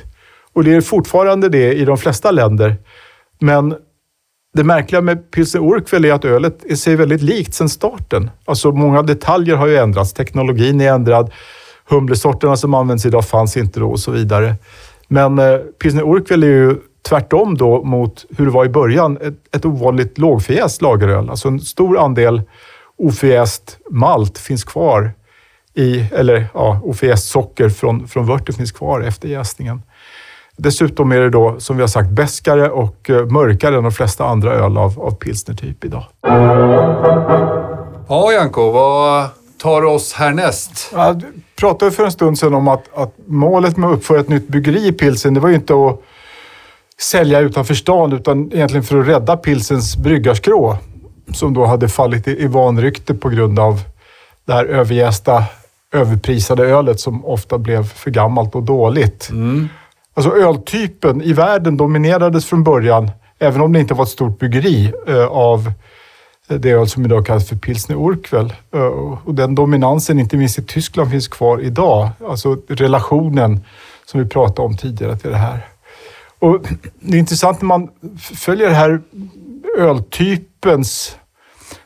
Och 0.57 0.65
det 0.65 0.75
är 0.75 0.81
fortfarande 0.81 1.49
det 1.49 1.73
i 1.73 1.85
de 1.85 1.99
flesta 1.99 2.31
länder. 2.31 2.77
Men 3.39 3.75
det 4.55 4.65
märkliga 4.65 5.01
med 5.01 5.31
pilsner 5.31 5.61
urquell 5.61 6.05
är 6.05 6.13
att 6.13 6.25
ölet 6.25 6.65
är 6.65 6.75
sig 6.75 6.97
väldigt 6.97 7.23
likt 7.23 7.55
sedan 7.55 7.69
starten. 7.69 8.31
Alltså 8.45 8.73
många 8.73 9.03
detaljer 9.03 9.57
har 9.57 9.67
ju 9.67 9.77
ändrats. 9.77 10.13
Teknologin 10.13 10.81
är 10.81 10.93
ändrad. 10.93 11.33
Humlesorterna 11.89 12.57
som 12.57 12.75
används 12.75 13.07
idag 13.07 13.25
fanns 13.25 13.57
inte 13.57 13.81
då 13.81 13.91
och 13.91 14.01
så 14.01 14.11
vidare. 14.11 14.55
Men 15.09 15.39
eh, 15.39 15.57
pilsner 15.59 16.03
urquell 16.03 16.43
är 16.43 16.47
ju 16.47 16.77
tvärtom 17.09 17.57
då 17.57 17.85
mot 17.85 18.25
hur 18.37 18.45
det 18.45 18.53
var 18.53 18.65
i 18.65 18.69
början. 18.69 19.19
Ett, 19.21 19.57
ett 19.57 19.65
ovanligt 19.65 20.19
lågförjäst 20.19 20.83
lageröl. 20.83 21.31
Alltså 21.31 21.49
en 21.49 21.61
stor 21.61 21.99
andel 21.99 22.43
oförjäst 22.99 23.79
malt 23.91 24.39
finns 24.39 24.65
kvar 24.65 25.11
i, 25.75 26.01
eller 26.13 26.47
ja, 26.55 26.81
oförjäst 26.85 27.29
socker 27.29 27.69
från, 27.69 28.09
från 28.09 28.27
vörten 28.27 28.55
finns 28.55 28.73
kvar 28.73 29.01
efter 29.01 29.29
jäsningen. 29.29 29.83
Dessutom 30.57 31.13
är 31.13 31.21
det 31.21 31.31
då, 31.31 31.57
som 31.59 31.77
vi 31.77 31.83
har 31.83 31.89
sagt, 31.89 32.11
bäskare 32.11 32.71
och 32.71 33.11
eh, 33.11 33.27
mörkare 33.27 33.77
än 33.77 33.83
de 33.83 33.93
flesta 33.93 34.25
andra 34.25 34.53
öl 34.53 34.77
av, 34.77 35.01
av 35.01 35.11
pilsnertyp 35.11 35.85
idag. 35.85 36.05
Ja, 38.09 38.33
Janko, 38.33 38.71
vad 38.71 39.29
tar 39.59 39.85
oss 39.85 40.13
härnäst? 40.13 40.91
Ja, 40.93 41.21
pratade 41.61 41.91
för 41.91 42.05
en 42.05 42.13
stund 42.13 42.39
sedan 42.39 42.55
om 42.55 42.69
att, 42.69 42.85
att 42.95 43.15
målet 43.27 43.77
med 43.77 43.91
att 43.91 43.97
uppföra 43.97 44.21
ett 44.21 44.29
nytt 44.29 44.49
bryggeri 44.49 44.87
i 44.87 44.93
pilsen, 44.93 45.35
det 45.35 45.41
var 45.41 45.49
ju 45.49 45.55
inte 45.55 45.75
att 45.75 46.01
sälja 47.01 47.41
utanför 47.41 47.75
stan, 47.75 48.13
utan 48.13 48.53
egentligen 48.53 48.85
för 48.85 49.01
att 49.01 49.09
rädda 49.09 49.37
pilsens 49.37 49.97
bryggarskrå. 49.97 50.79
Som 51.35 51.55
då 51.55 51.65
hade 51.65 51.89
fallit 51.89 52.29
i, 52.29 52.43
i 52.43 52.47
vanrykte 52.47 53.15
på 53.15 53.29
grund 53.29 53.59
av 53.59 53.81
det 54.45 54.53
här 54.53 54.65
överjästa, 54.65 55.45
överprisade 55.93 56.67
ölet 56.67 57.01
som 57.01 57.25
ofta 57.25 57.59
blev 57.59 57.85
för 57.85 58.11
gammalt 58.11 58.55
och 58.55 58.63
dåligt. 58.63 59.29
Mm. 59.31 59.69
Alltså 60.17 60.37
öltypen 60.37 61.23
i 61.23 61.33
världen 61.33 61.77
dominerades 61.77 62.47
från 62.47 62.65
början, 62.65 63.11
även 63.39 63.61
om 63.61 63.73
det 63.73 63.81
inte 63.81 63.95
var 63.95 64.03
ett 64.03 64.11
stort 64.11 64.39
byggeri, 64.39 64.93
eh, 65.09 65.27
av 65.27 65.73
eh, 66.49 66.57
det 66.57 66.71
öl 66.71 66.89
som 66.89 67.05
idag 67.05 67.27
kallas 67.27 67.49
för 67.49 67.57
pilsner 67.57 67.97
urquell. 67.97 68.53
Eh, 68.75 68.81
och 69.25 69.35
den 69.35 69.55
dominansen, 69.55 70.19
inte 70.19 70.37
minst 70.37 70.59
i 70.59 70.63
Tyskland, 70.63 71.11
finns 71.11 71.29
kvar 71.29 71.61
idag. 71.61 72.09
Alltså 72.29 72.57
relationen 72.69 73.61
som 74.05 74.21
vi 74.21 74.29
pratade 74.29 74.69
om 74.69 74.77
tidigare 74.77 75.17
till 75.17 75.31
det 75.31 75.37
här. 75.37 75.67
Och 76.39 76.67
det 77.01 77.17
är 77.17 77.21
intressant 77.21 77.63
när 77.63 77.67
man 77.69 77.89
följer 78.19 78.67
den 78.67 78.77
här 78.77 79.01
öltypens 79.79 81.17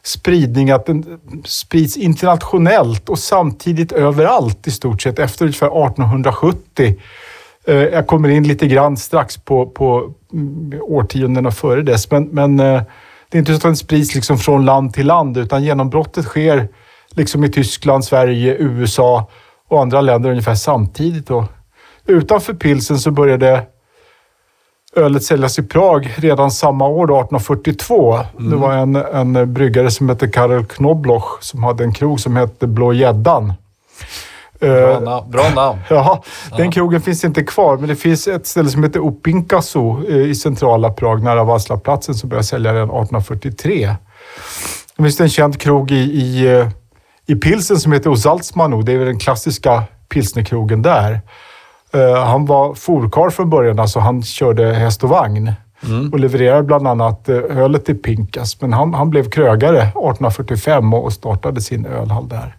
spridning, 0.03 0.71
att 0.71 0.87
den 0.87 1.21
sprids 1.45 1.97
internationellt 1.97 3.09
och 3.09 3.19
samtidigt 3.19 3.93
överallt 3.93 4.67
i 4.67 4.71
stort 4.71 5.03
sett 5.03 5.19
efter 5.19 5.45
ungefär 5.45 5.67
1870 5.67 6.97
Eh, 7.71 7.77
jag 7.77 8.07
kommer 8.07 8.29
in 8.29 8.49
lite 8.49 8.67
grann 8.67 8.97
strax 8.97 9.37
på, 9.37 9.67
på 9.67 10.15
mm, 10.33 10.81
årtiondena 10.83 11.51
före 11.51 11.83
dess, 11.83 12.11
men, 12.11 12.25
men 12.25 12.61
eh, 12.61 12.83
det 13.29 13.39
är 13.39 13.39
inte 13.39 13.53
så 13.53 13.57
att 13.57 13.63
den 13.63 13.77
sprids 13.77 14.15
liksom 14.15 14.39
från 14.39 14.65
land 14.65 14.95
till 14.95 15.07
land, 15.07 15.37
utan 15.37 15.65
genombrottet 15.65 16.25
sker 16.25 16.69
liksom 17.11 17.45
i 17.45 17.49
Tyskland, 17.49 18.05
Sverige, 18.05 18.57
USA 18.59 19.29
och 19.69 19.81
andra 19.81 20.01
länder 20.01 20.31
ungefär 20.31 20.55
samtidigt. 20.55 21.27
Då. 21.27 21.45
Utanför 22.07 22.55
pilsen 22.55 22.99
så 22.99 23.11
började 23.11 23.67
ölet 24.97 25.23
säljas 25.23 25.59
i 25.59 25.63
Prag 25.63 26.15
redan 26.17 26.51
samma 26.51 26.89
år, 26.89 27.05
1842. 27.05 28.15
Mm. 28.15 28.51
Det 28.51 28.57
var 28.57 28.73
en, 28.73 28.97
en 28.97 29.55
bryggare 29.55 29.91
som 29.91 30.09
hette 30.09 30.29
Karel 30.29 30.65
Knobloch 30.65 31.39
som 31.41 31.63
hade 31.63 31.85
en 31.85 31.93
krog 31.93 32.21
som 32.21 32.37
hette 32.37 32.67
Blå 32.67 32.93
gäddan. 32.93 33.53
Bra, 34.61 34.69
Eh, 34.93 35.01
na- 35.01 35.31
bra 35.31 35.43
namn. 35.55 35.79
Ja, 35.89 36.23
den 36.57 36.67
Ja. 36.67 36.73
krogen 36.73 37.01
finns 37.01 37.25
inte 37.25 37.43
kvar, 37.43 37.77
men 37.77 37.89
det 37.89 37.97
finns 37.97 38.29
ett 38.29 38.47
ställe 38.47 38.69
som 38.69 38.83
heter 38.83 39.01
Opinkaso 39.01 40.03
eh, 40.09 40.17
i 40.17 40.35
centrala 40.35 40.91
Prag, 40.91 41.23
nära 41.23 41.45
Václavplatsen, 41.45 42.15
som 42.15 42.29
började 42.29 42.47
sälja 42.47 42.73
redan 42.75 42.89
1843. 42.89 43.95
Det 44.97 45.03
finns 45.03 45.21
en 45.21 45.29
känd 45.29 45.61
krog 45.61 45.91
i, 45.91 45.95
i, 45.95 46.57
eh, 46.59 46.69
i 47.27 47.35
Pilsen 47.35 47.77
som 47.77 47.93
heter 47.93 48.11
Ozaltsmano. 48.11 48.83
Det 48.83 48.93
är 48.93 48.97
väl 48.99 49.07
den 49.07 49.19
klassiska 49.19 49.83
pilsnerkrogen 50.09 50.83
där. 50.83 51.21
Han 52.27 52.47
var 52.47 52.75
forkarl 52.75 53.31
från 53.31 53.51
början, 53.51 53.79
alltså 53.79 53.99
han 53.99 54.23
körde 54.23 54.73
häst 54.75 55.05
och 55.05 55.11
vagn 55.11 55.53
Mm. 55.87 56.13
och 56.13 56.21
levererade 56.21 56.63
bland 56.63 56.87
annat 56.89 57.29
ölet 57.29 57.85
till 57.85 57.99
Pinkas. 58.03 58.61
Men 58.61 58.73
han, 58.73 58.95
han 58.95 59.11
blev 59.11 59.31
krögare 59.31 59.79
1845 59.83 60.95
och 60.95 61.05
och 61.05 61.13
startade 61.13 61.61
sin 61.61 61.87
ölhall 61.87 62.29
där. 62.29 62.57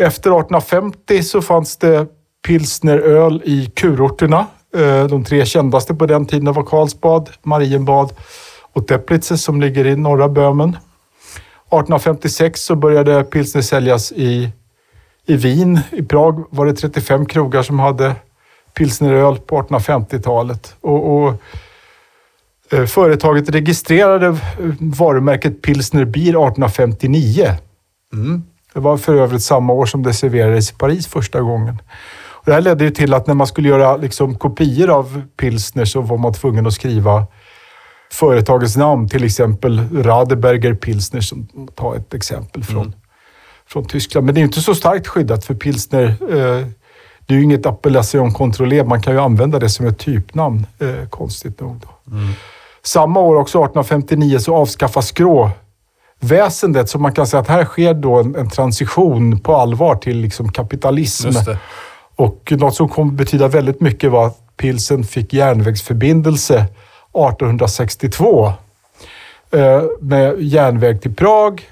Efter 0.00 0.30
1850 0.30 1.22
så 1.22 1.42
fanns 1.42 1.76
det 1.76 2.06
pilsneröl 2.46 3.42
i 3.44 3.66
kurorterna. 3.66 4.46
Eh, 4.76 5.04
de 5.04 5.24
tre 5.24 5.46
kändaste 5.46 5.94
på 5.94 6.06
den 6.06 6.26
tiden 6.26 6.52
var 6.52 6.62
Karlsbad, 6.62 7.30
Marienbad 7.42 8.12
och 8.72 8.86
Teplice 8.86 9.38
som 9.38 9.60
ligger 9.60 9.86
i 9.86 9.96
norra 9.96 10.28
Böhmen. 10.28 10.68
1856 10.68 12.60
så 12.60 12.76
började 12.76 13.24
pilsner 13.24 13.62
säljas 13.62 14.12
i, 14.12 14.50
i 15.26 15.36
Wien. 15.36 15.80
I 15.90 16.02
Prag 16.02 16.44
var 16.50 16.66
det 16.66 16.74
35 16.74 17.26
krogar 17.26 17.62
som 17.62 17.78
hade 17.78 18.14
pilsneröl 18.74 19.38
på 19.38 19.62
1850-talet. 19.62 20.76
Och, 20.80 21.16
och 21.16 21.34
eh, 22.70 22.86
företaget 22.86 23.48
registrerade 23.50 24.38
varumärket 24.78 25.62
Pilsner 25.62 26.04
Bier 26.04 26.46
1859. 26.46 27.54
Mm. 28.12 28.42
Det 28.74 28.80
var 28.80 28.96
för 28.96 29.14
övrigt 29.14 29.42
samma 29.42 29.72
år 29.72 29.86
som 29.86 30.02
det 30.02 30.14
serverades 30.14 30.70
i 30.70 30.74
Paris 30.74 31.06
första 31.06 31.40
gången. 31.40 31.78
Och 32.40 32.46
det 32.46 32.52
här 32.52 32.60
ledde 32.60 32.84
ju 32.84 32.90
till 32.90 33.14
att 33.14 33.26
när 33.26 33.34
man 33.34 33.46
skulle 33.46 33.68
göra 33.68 33.96
liksom, 33.96 34.34
kopior 34.34 34.90
av 34.90 35.22
pilsner 35.36 35.84
så 35.84 36.00
var 36.00 36.18
man 36.18 36.32
tvungen 36.34 36.66
att 36.66 36.72
skriva 36.72 37.26
företagets 38.12 38.76
namn, 38.76 39.08
till 39.08 39.24
exempel 39.24 40.02
Radeberger 40.02 40.74
Pilsner, 40.74 41.20
som 41.20 41.48
ta 41.74 41.96
ett 41.96 42.14
exempel 42.14 42.64
från, 42.64 42.82
Mm. 42.82 42.92
från 43.66 43.84
Tyskland. 43.84 44.26
Men 44.26 44.34
det 44.34 44.40
är 44.40 44.42
inte 44.42 44.60
så 44.60 44.74
starkt 44.74 45.06
skyddat 45.06 45.44
för 45.44 45.54
pilsner. 45.54 46.04
Eh, 46.06 46.66
det 47.26 47.34
är 47.34 47.38
ju 47.38 47.42
inget 47.44 47.66
appellation 47.66 48.30
contrôlé, 48.34 48.84
man 48.84 49.02
kan 49.02 49.12
ju 49.12 49.20
använda 49.20 49.58
det 49.58 49.68
som 49.68 49.86
ett 49.86 49.98
typnamn, 49.98 50.66
eh, 50.78 51.08
konstigt 51.10 51.60
nog. 51.60 51.76
Då. 51.76 52.12
Mm. 52.16 52.32
Samma 52.82 53.20
år, 53.20 53.36
också 53.36 53.58
1859, 53.58 54.38
så 54.38 54.56
avskaffas 54.56 55.08
skråväsendet. 56.20 56.88
Så 56.88 56.98
man 56.98 57.12
kan 57.12 57.26
säga 57.26 57.40
att 57.40 57.48
här 57.48 57.64
sker 57.64 57.94
då 57.94 58.18
en, 58.20 58.36
en 58.36 58.48
transition 58.50 59.40
på 59.40 59.56
allvar 59.56 59.96
till 59.96 60.16
liksom 60.16 60.52
kapitalism. 60.52 61.28
Och 62.16 62.52
något 62.56 62.74
som 62.74 62.88
kom 62.88 63.16
betyda 63.16 63.48
väldigt 63.48 63.80
mycket 63.80 64.10
var 64.10 64.26
att 64.26 64.56
pilsen 64.56 65.04
fick 65.04 65.32
järnvägsförbindelse 65.32 66.54
1862 66.54 68.52
eh, 69.52 69.82
med 70.00 70.34
järnväg 70.42 71.00
till 71.02 71.14
Prag. 71.14 71.62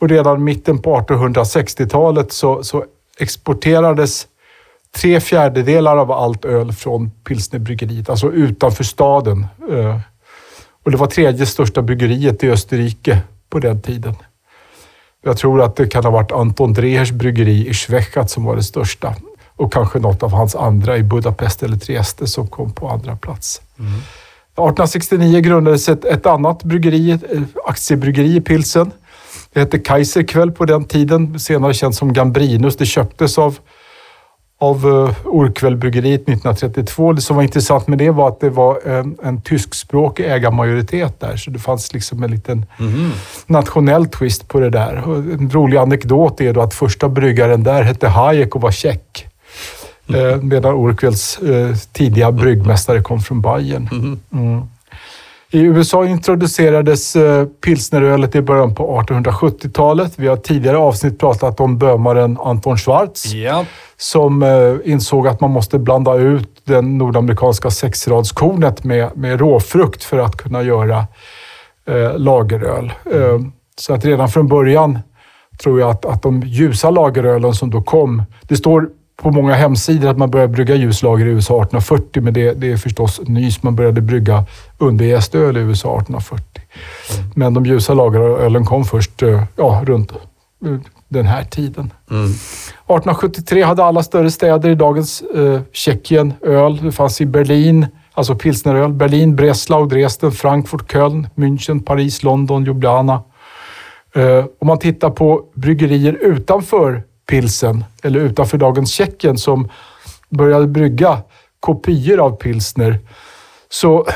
Och 0.00 0.08
redan 0.08 0.44
mitten 0.44 0.78
på 0.78 0.96
1860-talet 1.00 2.32
så, 2.32 2.62
så 2.62 2.84
exporterades 3.20 4.26
tre 4.96 5.20
fjärdedelar 5.20 5.96
av 5.96 6.12
allt 6.12 6.44
öl 6.44 6.72
från 6.72 7.10
pilsnerbryggeriet, 7.10 8.10
alltså 8.10 8.32
utanför 8.32 8.84
staden. 8.84 9.46
Eh, 9.70 9.98
Och 10.84 10.90
det 10.90 10.96
var 10.96 11.06
tredje 11.06 11.46
största 11.46 11.82
bryggeriet 11.82 12.44
i 12.44 12.50
Österrike 12.50 13.18
på 13.54 13.60
den 13.60 13.80
tiden. 13.80 14.14
Jag 15.24 15.36
tror 15.36 15.62
att 15.62 15.76
det 15.76 15.86
kan 15.86 16.04
ha 16.04 16.10
varit 16.10 16.32
Anton 16.32 16.72
Drehers 16.72 17.10
bryggeri 17.10 17.68
i 17.68 17.74
Schwechat 17.74 18.30
som 18.30 18.44
var 18.44 18.56
det 18.56 18.62
största. 18.62 19.14
Och 19.56 19.72
kanske 19.72 19.98
något 19.98 20.22
av 20.22 20.30
hans 20.30 20.56
andra 20.56 20.96
i 20.96 21.02
Budapest 21.02 21.62
eller 21.62 21.76
Trieste 21.76 22.26
som 22.26 22.46
kom 22.46 22.72
på 22.72 22.88
andra 22.88 23.16
plats. 23.16 23.60
1869 23.74 25.40
grundades 25.40 25.88
ett, 25.88 26.04
ett 26.04 26.26
annat 26.26 26.64
bryggeri, 26.64 27.10
ett 27.10 27.32
eh, 27.32 27.42
aktiebryggeri 27.66 28.36
i 28.36 28.40
Pilsen. 28.40 28.90
Det 29.52 29.60
hette 29.60 29.78
Kaiserkväll 29.78 30.52
på 30.52 30.64
den 30.64 30.84
tiden, 30.84 31.38
senare 31.40 31.74
känt 31.74 31.94
som 31.94 32.12
Gambrinus. 32.12 32.76
Det 32.76 32.86
köptes 32.86 33.38
av, 33.38 33.58
av 34.64 34.86
uh, 34.86 35.10
Orkvällbryggeriet 35.24 36.20
1932. 36.20 37.12
Det 37.12 37.20
som 37.20 37.36
var 37.36 37.42
intressant 37.42 37.86
med 37.88 37.98
det 37.98 38.10
var 38.10 38.28
att 38.28 38.40
det 38.40 38.50
var 38.50 38.78
en, 38.88 39.16
en 39.22 39.40
tyskspråkig 39.40 40.24
ägarmajoritet 40.26 41.20
där, 41.20 41.36
så 41.36 41.50
det 41.50 41.58
fanns 41.58 41.92
liksom 41.92 42.22
en 42.22 42.30
liten 42.30 42.66
Mhm. 42.78 43.10
nationell 43.46 44.06
twist 44.06 44.48
på 44.48 44.60
det 44.60 44.70
där. 44.70 45.02
Och 45.08 45.16
en 45.16 45.50
rolig 45.50 45.76
anekdot 45.78 46.40
är 46.40 46.52
då 46.52 46.60
att 46.60 46.74
första 46.74 47.08
bryggaren 47.08 47.62
där 47.64 47.82
hette 47.82 48.08
Hayek 48.08 48.54
och 48.56 48.60
var 48.62 48.70
tjeck. 48.70 49.26
Eh, 50.08 50.36
medan 50.42 50.74
Orkvells 50.74 51.38
eh, 51.38 51.76
tidiga 51.92 52.32
bryggmästare 52.32 53.02
kom 53.02 53.20
från 53.20 53.40
Bayern. 53.40 53.88
Mhm. 53.92 54.20
Mm. 54.32 54.62
I 55.54 55.60
USA 55.60 56.06
introducerades 56.06 57.16
eh, 57.16 57.46
pilsnerölet 57.46 58.34
i 58.34 58.42
början 58.42 58.74
på 58.74 59.00
1870-talet. 59.00 60.12
Vi 60.16 60.26
har 60.26 60.36
tidigare 60.36 60.76
avsnitt 60.76 61.18
pratat 61.18 61.60
om 61.60 61.78
bömaren 61.78 62.38
Anton 62.40 62.76
Schwarz 62.76 63.32
Ja. 63.34 63.64
som 63.96 64.42
eh, 64.42 64.74
insåg 64.84 65.28
att 65.28 65.40
man 65.40 65.50
måste 65.50 65.78
blanda 65.78 66.14
ut 66.14 66.62
den 66.64 66.98
nordamerikanska 66.98 67.70
sexradskornet 67.70 68.84
med, 68.84 69.16
med 69.16 69.40
råfrukt 69.40 70.04
för 70.04 70.18
att 70.18 70.36
kunna 70.36 70.62
göra 70.62 71.06
eh, 71.88 72.18
lageröl. 72.18 72.92
Eh, 73.12 73.40
så 73.80 73.94
att 73.94 74.04
redan 74.04 74.28
från 74.28 74.48
början 74.48 74.98
tror 75.62 75.80
jag 75.80 75.90
att, 75.90 76.04
att 76.04 76.22
de 76.22 76.40
ljusa 76.40 76.90
lagerölen 76.90 77.54
som 77.54 77.70
då 77.70 77.82
kom, 77.82 78.22
det 78.42 78.56
står 78.56 78.88
på 79.16 79.30
många 79.30 79.54
hemsidor 79.54 80.08
att 80.08 80.18
man 80.18 80.30
började 80.30 80.52
brygga 80.52 80.74
ljuslager 80.74 81.26
i 81.26 81.28
USA 81.28 81.54
1840, 81.54 82.22
men 82.22 82.34
det, 82.34 82.52
det 82.52 82.72
är 82.72 82.76
förstås 82.76 83.20
nys. 83.24 83.62
Man 83.62 83.76
började 83.76 84.00
brygga 84.00 84.44
underjästöl 84.78 85.56
i 85.56 85.60
USA 85.60 85.88
1840. 85.88 86.62
Men 87.34 87.54
de 87.54 87.66
ljusa 87.66 87.94
lagerölen 87.94 88.64
kom 88.64 88.84
först 88.84 89.22
eh, 89.22 89.44
ja, 89.56 89.82
runt 89.86 90.12
eh, 90.12 90.18
den 91.08 91.26
här 91.26 91.44
tiden. 91.44 91.92
Mm. 92.10 92.24
1873 92.24 93.62
hade 93.62 93.84
alla 93.84 94.02
större 94.02 94.30
städer 94.30 94.70
i 94.70 94.74
dagens 94.74 95.22
eh, 95.22 95.60
Tjeckien 95.72 96.32
öl. 96.40 96.80
Det 96.82 96.92
fanns 96.92 97.20
i 97.20 97.26
Berlin, 97.26 97.86
alltså 98.12 98.34
pilsneröl. 98.34 98.92
Berlin, 98.92 99.36
Breslau, 99.36 99.86
Dresden, 99.86 100.32
Frankfurt, 100.32 100.92
Köln, 100.92 101.28
München, 101.34 101.82
Paris, 101.82 102.22
London, 102.22 102.64
Ljubljana. 102.64 103.22
Eh, 104.14 104.44
om 104.58 104.66
man 104.66 104.78
tittar 104.78 105.10
på 105.10 105.44
bryggerier 105.54 106.12
utanför 106.12 107.02
pilsen, 107.26 107.84
eller 108.02 108.20
utanför 108.20 108.58
dagens 108.58 108.90
Tjeckien, 108.90 109.38
som 109.38 109.68
började 110.28 110.66
brygga 110.66 111.22
kopior 111.60 112.20
av 112.20 112.30
pilsner. 112.30 112.98
Så 113.68 114.06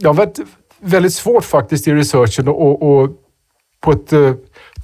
det 0.00 0.06
har 0.06 0.14
varit 0.14 0.38
väldigt 0.80 1.14
svårt 1.14 1.44
faktiskt 1.44 1.88
i 1.88 1.94
researchen 1.94 2.48
och, 2.48 2.82
och 2.82 3.10
på 3.80 3.92
ett 3.92 4.12
eh, 4.12 4.32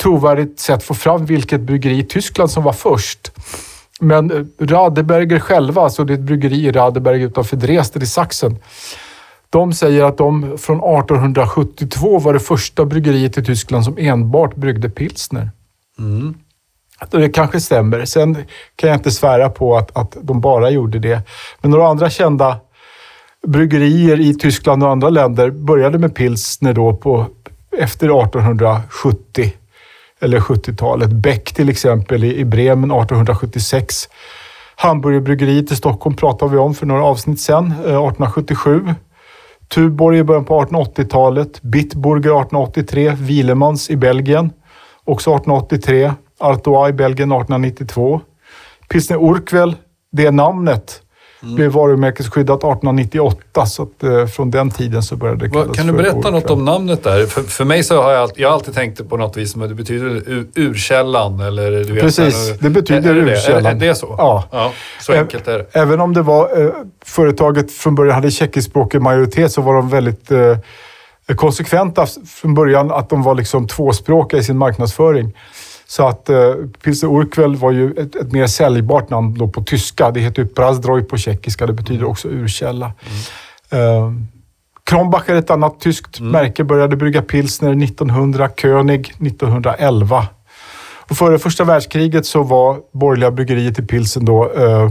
trovärdigt 0.02 0.60
sätt 0.60 0.82
få 0.82 0.94
fram 0.94 1.26
vilket 1.26 1.60
bryggeri 1.60 1.98
i 1.98 2.04
Tyskland 2.04 2.50
som 2.50 2.62
var 2.62 2.72
först. 2.72 3.32
Men 4.00 4.30
eh, 4.30 4.66
Radeberger 4.66 5.38
själva, 5.38 5.82
alltså 5.82 6.04
det 6.04 6.12
är 6.12 6.14
ett 6.14 6.20
bryggeri 6.20 6.66
i 6.66 6.72
Radeberg 6.72 7.22
utanför 7.22 7.56
Dresden 7.56 8.02
i 8.02 8.06
Sachsen. 8.06 8.58
De 9.50 9.72
säger 9.72 10.04
att 10.04 10.18
de 10.18 10.58
från 10.58 10.76
1872 10.76 12.18
var 12.18 12.32
det 12.32 12.40
första 12.40 12.84
bryggeriet 12.84 13.38
i 13.38 13.44
Tyskland 13.44 13.84
som 13.84 13.98
enbart 13.98 14.56
bryggde 14.56 14.90
pilsner. 14.90 15.50
Mm. 15.98 16.34
Det 17.10 17.28
kanske 17.28 17.60
stämmer. 17.60 18.04
Sen 18.04 18.34
kan 18.76 18.90
jag 18.90 18.96
inte 18.98 19.10
svära 19.10 19.48
på 19.48 19.76
att, 19.76 19.96
att 19.96 20.16
de 20.22 20.40
bara 20.40 20.70
gjorde 20.70 20.98
det. 20.98 21.20
Men 21.60 21.70
några 21.70 21.88
andra 21.88 22.10
kända 22.10 22.60
bryggerier 23.46 24.20
i 24.20 24.34
Tyskland 24.34 24.82
och 24.82 24.90
andra 24.90 25.08
länder 25.08 25.50
började 25.50 25.98
med 25.98 26.14
pilsner 26.14 26.72
då 26.72 26.96
på, 26.96 27.26
efter 27.78 28.06
1870 28.06 29.52
eller 30.20 30.40
70-talet. 30.40 31.12
Beck 31.12 31.52
till 31.52 31.68
exempel 31.68 32.24
i, 32.24 32.36
i 32.36 32.44
Bremen 32.44 32.90
1876. 32.90 34.08
Hamburgerbryggeriet 34.76 35.72
i 35.72 35.76
Stockholm 35.76 36.16
pratade 36.16 36.52
vi 36.52 36.58
om 36.58 36.74
för 36.74 36.86
några 36.86 37.04
avsnitt 37.04 37.40
sedan, 37.40 37.66
1877. 37.66 38.84
Eh, 38.86 38.94
Tuborg 39.68 40.18
i 40.18 40.24
början 40.24 40.44
på 40.44 40.60
1880-talet. 40.60 41.62
Bitburger 41.62 42.30
1883. 42.30 43.10
Wielemans 43.10 43.90
i 43.90 43.96
Belgien, 43.96 44.50
också 45.04 45.30
1883. 45.30 46.12
Artois 46.42 46.90
i 46.90 46.92
Belgien 46.92 47.32
1892. 47.32 48.20
Pilsner 48.88 49.16
Urquell, 49.16 49.76
det 50.12 50.30
namnet, 50.30 51.02
blev 51.42 51.70
varumärkesskyddat 51.72 52.58
1898. 52.58 53.66
Så 53.66 53.82
att, 53.82 54.02
eh, 54.02 54.26
från 54.26 54.50
den 54.50 54.70
tiden 54.70 55.02
så 55.02 55.16
började 55.16 55.44
det 55.46 55.50
kallas 55.50 55.76
kan 55.76 55.86
du 55.86 55.92
berätta 55.92 56.30
något 56.30 56.34
Urquell. 56.34 56.52
om 56.52 56.64
namnet 56.64 57.04
där? 57.04 57.26
För, 57.26 57.42
för 57.42 57.64
mig 57.64 57.82
så 57.82 58.02
har 58.02 58.12
jag, 58.12 58.22
alltid, 58.22 58.42
jag 58.42 58.48
har 58.48 58.54
alltid 58.54 58.74
tänkt 58.74 59.08
på 59.08 59.16
något 59.16 59.36
vis 59.36 59.52
som 59.52 59.60
det 59.60 59.74
betyder 59.74 60.06
ur, 60.06 60.46
urkällan 60.54 61.40
eller 61.40 61.70
du 61.70 61.92
vet, 61.92 62.02
Precis, 62.02 62.50
här, 62.50 62.56
det 62.60 62.70
betyder 62.70 63.14
är, 63.14 63.16
är 63.16 63.26
det, 63.26 63.32
urkällan. 63.32 63.66
Är, 63.66 63.70
är 63.70 63.88
det 63.88 63.94
så? 63.94 64.14
Ja. 64.18 64.72
så 65.00 65.12
enkelt 65.12 65.48
är 65.48 65.58
det. 65.58 65.66
Även 65.72 66.00
om 66.00 66.14
det 66.14 66.22
var, 66.22 66.62
eh, 66.62 66.70
företaget 67.04 67.72
från 67.72 67.94
början 67.94 68.14
hade 68.14 68.30
tjeckiskspråkig 68.30 69.02
majoritet 69.02 69.52
så 69.52 69.62
var 69.62 69.74
de 69.74 69.88
väldigt 69.88 70.30
eh, 70.30 70.56
konsekventa 71.36 72.06
från 72.40 72.54
början 72.54 72.90
att 72.90 73.08
de 73.10 73.22
var 73.22 73.34
liksom 73.34 73.68
tvåspråkiga 73.68 74.40
i 74.40 74.44
sin 74.44 74.58
marknadsföring. 74.58 75.32
Så 75.92 76.06
att 76.06 76.28
eh, 76.28 76.54
Pilsner 76.84 77.10
Urquell 77.10 77.56
var 77.56 77.72
ju 77.72 77.92
ett, 77.92 78.16
ett, 78.16 78.32
mer 78.32 78.46
säljbart 78.46 79.10
namn 79.10 79.34
då 79.38 79.48
på 79.48 79.62
tyska. 79.62 80.10
Det 80.10 80.20
heter 80.20 80.42
ju 80.42 80.48
Prazdroj 80.48 81.02
på 81.02 81.16
tjeckiska. 81.16 81.66
Det 81.66 81.72
betyder 81.72 82.04
också 82.04 82.28
urkälla. 82.28 82.92
Mm. 83.70 83.96
Eh, 83.96 84.12
Kronbach 84.84 85.28
är 85.28 85.34
ett 85.34 85.50
annat 85.50 85.80
tyskt 85.80 86.18
mm. 86.18 86.32
märke. 86.32 86.64
Började 86.64 86.96
brygga 86.96 87.22
pilsner 87.22 87.84
1900, 87.84 88.48
König 88.56 89.08
1911. 89.08 90.26
Och 91.08 91.16
före 91.16 91.38
första 91.38 91.64
världskriget 91.64 92.26
så 92.26 92.42
var 92.42 92.80
borgerliga 92.92 93.30
bryggeriet 93.30 93.78
i 93.78 93.82
pilsen 93.82 94.24
då 94.24 94.52
eh, 94.52 94.90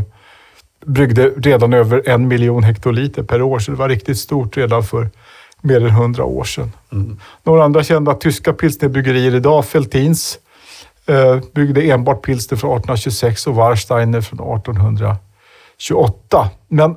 bryggde 0.85 1.29
redan 1.29 1.73
över 1.73 2.09
en 2.09 2.27
miljon 2.27 2.63
hektoliter 2.63 3.23
per 3.23 3.41
år, 3.41 3.59
så 3.59 3.71
det 3.71 3.77
var 3.77 3.89
riktigt 3.89 4.17
stort 4.17 4.57
redan 4.57 4.83
för 4.83 5.09
mer 5.61 5.85
än 5.85 5.91
hundra 5.91 6.23
år 6.23 6.43
sedan. 6.43 6.71
Mm. 6.91 7.19
Några 7.43 7.63
andra 7.63 7.83
kända 7.83 8.13
tyska 8.13 8.53
pilsnerbryggerier 8.53 9.35
idag, 9.35 9.65
Feltins, 9.65 10.39
byggde 11.53 11.81
enbart 11.81 12.25
pilsner 12.25 12.57
från 12.57 12.71
1826 12.71 13.47
och 13.47 13.55
Warsteiner 13.55 14.21
från 14.21 14.57
1828. 14.57 16.49
Men 16.67 16.95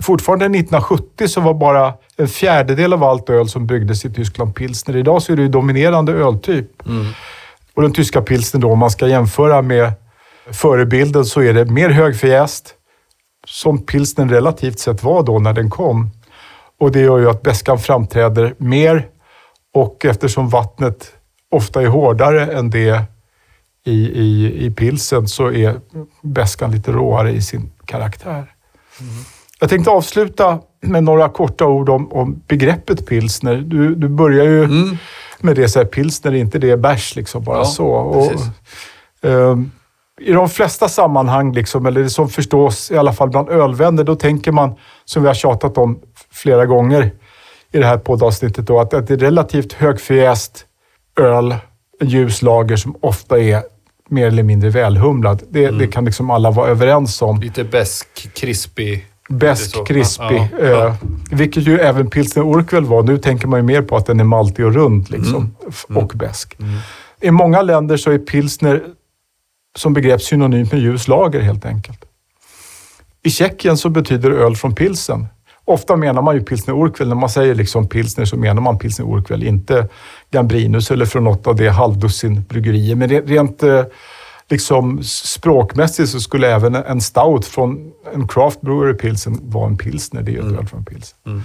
fortfarande 0.00 0.44
1970 0.44 1.28
så 1.28 1.40
var 1.40 1.54
bara 1.54 1.94
en 2.16 2.28
fjärdedel 2.28 2.92
av 2.92 3.04
allt 3.04 3.30
öl 3.30 3.48
som 3.48 3.66
byggdes 3.66 4.04
i 4.04 4.10
Tyskland 4.12 4.54
pilsner. 4.54 4.96
Idag 4.96 5.22
så 5.22 5.32
är 5.32 5.36
det 5.36 5.42
ju 5.42 5.48
dominerande 5.48 6.12
öltyp. 6.12 6.86
Mm. 6.86 7.06
Och 7.74 7.82
den 7.82 7.92
tyska 7.92 8.22
pilsnern 8.22 8.60
då, 8.60 8.72
om 8.72 8.78
man 8.78 8.90
ska 8.90 9.08
jämföra 9.08 9.62
med 9.62 9.92
förebilden, 10.50 11.24
så 11.24 11.42
är 11.42 11.54
det 11.54 11.64
mer 11.64 11.90
högförjäst, 11.90 12.74
som 13.46 13.86
pilsnen 13.86 14.30
relativt 14.30 14.78
sett 14.78 15.02
var 15.02 15.22
då 15.22 15.38
när 15.38 15.52
den 15.52 15.70
kom. 15.70 16.10
Och 16.80 16.92
det 16.92 17.00
gör 17.00 17.18
ju 17.18 17.30
att 17.30 17.42
bäskan 17.42 17.78
framträder 17.78 18.54
mer 18.58 19.06
och 19.74 20.04
eftersom 20.04 20.48
vattnet 20.48 21.12
ofta 21.50 21.82
är 21.82 21.86
hårdare 21.86 22.46
än 22.52 22.70
det 22.70 23.02
i, 23.84 24.20
i, 24.20 24.64
i 24.66 24.70
pilsen 24.70 25.28
så 25.28 25.52
är 25.52 25.80
bäskan 26.22 26.70
lite 26.70 26.92
råare 26.92 27.30
i 27.30 27.42
sin 27.42 27.72
karaktär. 27.84 28.54
Mm. 29.00 29.14
Jag 29.60 29.70
tänkte 29.70 29.90
avsluta 29.90 30.58
med 30.80 31.04
några 31.04 31.28
korta 31.28 31.66
ord 31.66 31.88
om, 31.88 32.12
om 32.12 32.42
begreppet 32.48 33.06
pilsner. 33.06 33.56
Du, 33.56 33.94
du 33.94 34.08
börjar 34.08 34.44
ju 34.44 34.64
mm. 34.64 34.96
med 35.40 35.56
det, 35.56 35.68
så 35.68 35.78
här, 35.78 35.86
pilsner 35.86 36.32
är 36.32 36.36
inte 36.36 36.58
det 36.58 36.76
bärs, 36.76 37.16
liksom 37.16 37.44
bara 37.44 37.58
ja, 37.58 37.64
så. 37.64 37.86
Och, 37.88 38.32
um, 39.20 39.70
i 40.20 40.32
de 40.32 40.48
flesta 40.48 40.88
sammanhang, 40.88 41.52
liksom, 41.52 41.86
eller 41.86 42.02
det 42.02 42.10
som 42.10 42.28
förstås 42.28 42.90
i 42.90 42.96
alla 42.96 43.12
fall 43.12 43.30
bland 43.30 43.48
ölvänner, 43.48 44.04
då 44.04 44.14
tänker 44.14 44.52
man, 44.52 44.74
som 45.04 45.22
vi 45.22 45.28
har 45.28 45.34
tjatat 45.34 45.78
om 45.78 46.00
flera 46.30 46.66
gånger 46.66 47.10
i 47.72 47.78
det 47.78 47.86
här 47.86 47.98
poddavsnittet, 47.98 48.66
då, 48.66 48.80
att 48.80 48.90
det 48.90 49.10
är 49.10 49.16
relativt 49.16 49.72
högförjäst 49.72 50.66
öl, 51.20 51.54
en 52.02 52.08
ljus 52.08 52.42
lager 52.42 52.76
som 52.76 52.96
ofta 53.00 53.40
är 53.40 53.62
mer 54.08 54.26
eller 54.26 54.42
mindre 54.42 54.70
välhumlad. 54.70 55.42
Det, 55.50 55.64
mm. 55.64 55.78
det 55.78 55.86
kan 55.86 56.04
liksom 56.04 56.30
alla 56.30 56.50
vara 56.50 56.68
överens 56.68 57.22
om. 57.22 57.40
Lite 57.40 57.64
besk, 57.64 58.28
krispig. 58.34 59.06
Besk, 59.28 59.86
krispig. 59.86 60.48
Ja, 60.60 60.66
ja. 60.66 60.86
Eh, 60.86 60.94
vilket 61.30 61.66
ju 61.66 61.78
även 61.78 62.10
pilsner 62.10 62.42
Urquell 62.42 62.84
var. 62.84 63.02
Nu 63.02 63.18
tänker 63.18 63.46
man 63.46 63.58
ju 63.58 63.62
mer 63.62 63.82
på 63.82 63.96
att 63.96 64.06
den 64.06 64.20
är 64.20 64.24
maltig 64.24 64.66
och 64.66 64.74
rund 64.74 65.10
liksom, 65.10 65.56
mm. 65.88 66.02
och 66.02 66.12
besk. 66.14 66.56
Mm. 66.60 66.78
I 67.20 67.30
många 67.30 67.62
länder 67.62 67.96
så 67.96 68.10
är 68.10 68.18
pilsner 68.18 68.82
som 69.76 69.94
begrepp 69.94 70.22
synonymt 70.22 70.72
med 70.72 70.80
ljus 70.80 71.08
lager 71.08 71.40
helt 71.40 71.64
enkelt. 71.64 72.04
I 73.22 73.30
Tjeckien 73.30 73.76
så 73.76 73.88
betyder 73.88 74.30
öl 74.30 74.56
från 74.56 74.74
pilsen. 74.74 75.26
Ofta 75.64 75.96
menar 75.96 76.22
man 76.22 76.34
ju 76.34 76.42
pilsner 76.42 76.74
Urquell. 76.74 77.08
När 77.08 77.14
man 77.14 77.30
säger 77.30 77.54
liksom 77.54 77.88
pilsner 77.88 78.24
så 78.24 78.36
menar 78.36 78.62
man 78.62 78.78
pilsner 78.78 79.06
Urquell, 79.16 79.42
inte 79.42 79.88
Gambrinus 80.32 80.90
eller 80.90 81.06
från 81.06 81.24
något 81.24 81.46
av 81.46 81.56
det 81.56 81.68
halvdussin 81.68 82.44
bryggerier. 82.48 82.94
Men 82.94 83.08
rent 83.08 83.62
eh, 83.62 83.84
liksom 84.48 85.02
språkmässigt 85.02 86.08
så 86.08 86.20
skulle 86.20 86.54
även 86.54 86.74
en 86.74 87.00
stout 87.00 87.46
från 87.46 87.92
en 88.14 88.28
craft 88.28 88.60
brewery 88.60 88.94
pilsen 88.94 89.38
vara 89.42 89.66
en 89.66 89.76
pilsner. 89.76 90.22
Det 90.22 90.30
är 90.30 90.32
ju 90.32 90.40
mm. 90.40 90.66
från 90.66 90.84
pilsen. 90.84 91.18
Mm. 91.26 91.42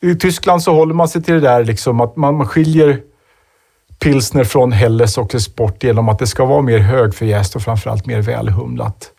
I 0.00 0.14
Tyskland 0.14 0.62
så 0.62 0.74
håller 0.74 0.94
man 0.94 1.08
sig 1.08 1.22
till 1.22 1.34
det 1.34 1.40
där 1.40 1.64
liksom 1.64 2.00
att 2.00 2.16
man 2.16 2.46
skiljer 2.46 3.00
pilsner 3.98 4.44
från 4.44 4.72
Helles 4.72 5.18
och 5.18 5.42
Sport 5.42 5.84
genom 5.84 6.08
att 6.08 6.18
det 6.18 6.26
ska 6.26 6.44
vara 6.44 6.62
mer 6.62 6.78
högförjäst 6.78 7.56
och 7.56 7.62
framförallt 7.62 8.06
mer 8.06 8.20
välhumlat. 8.20 9.10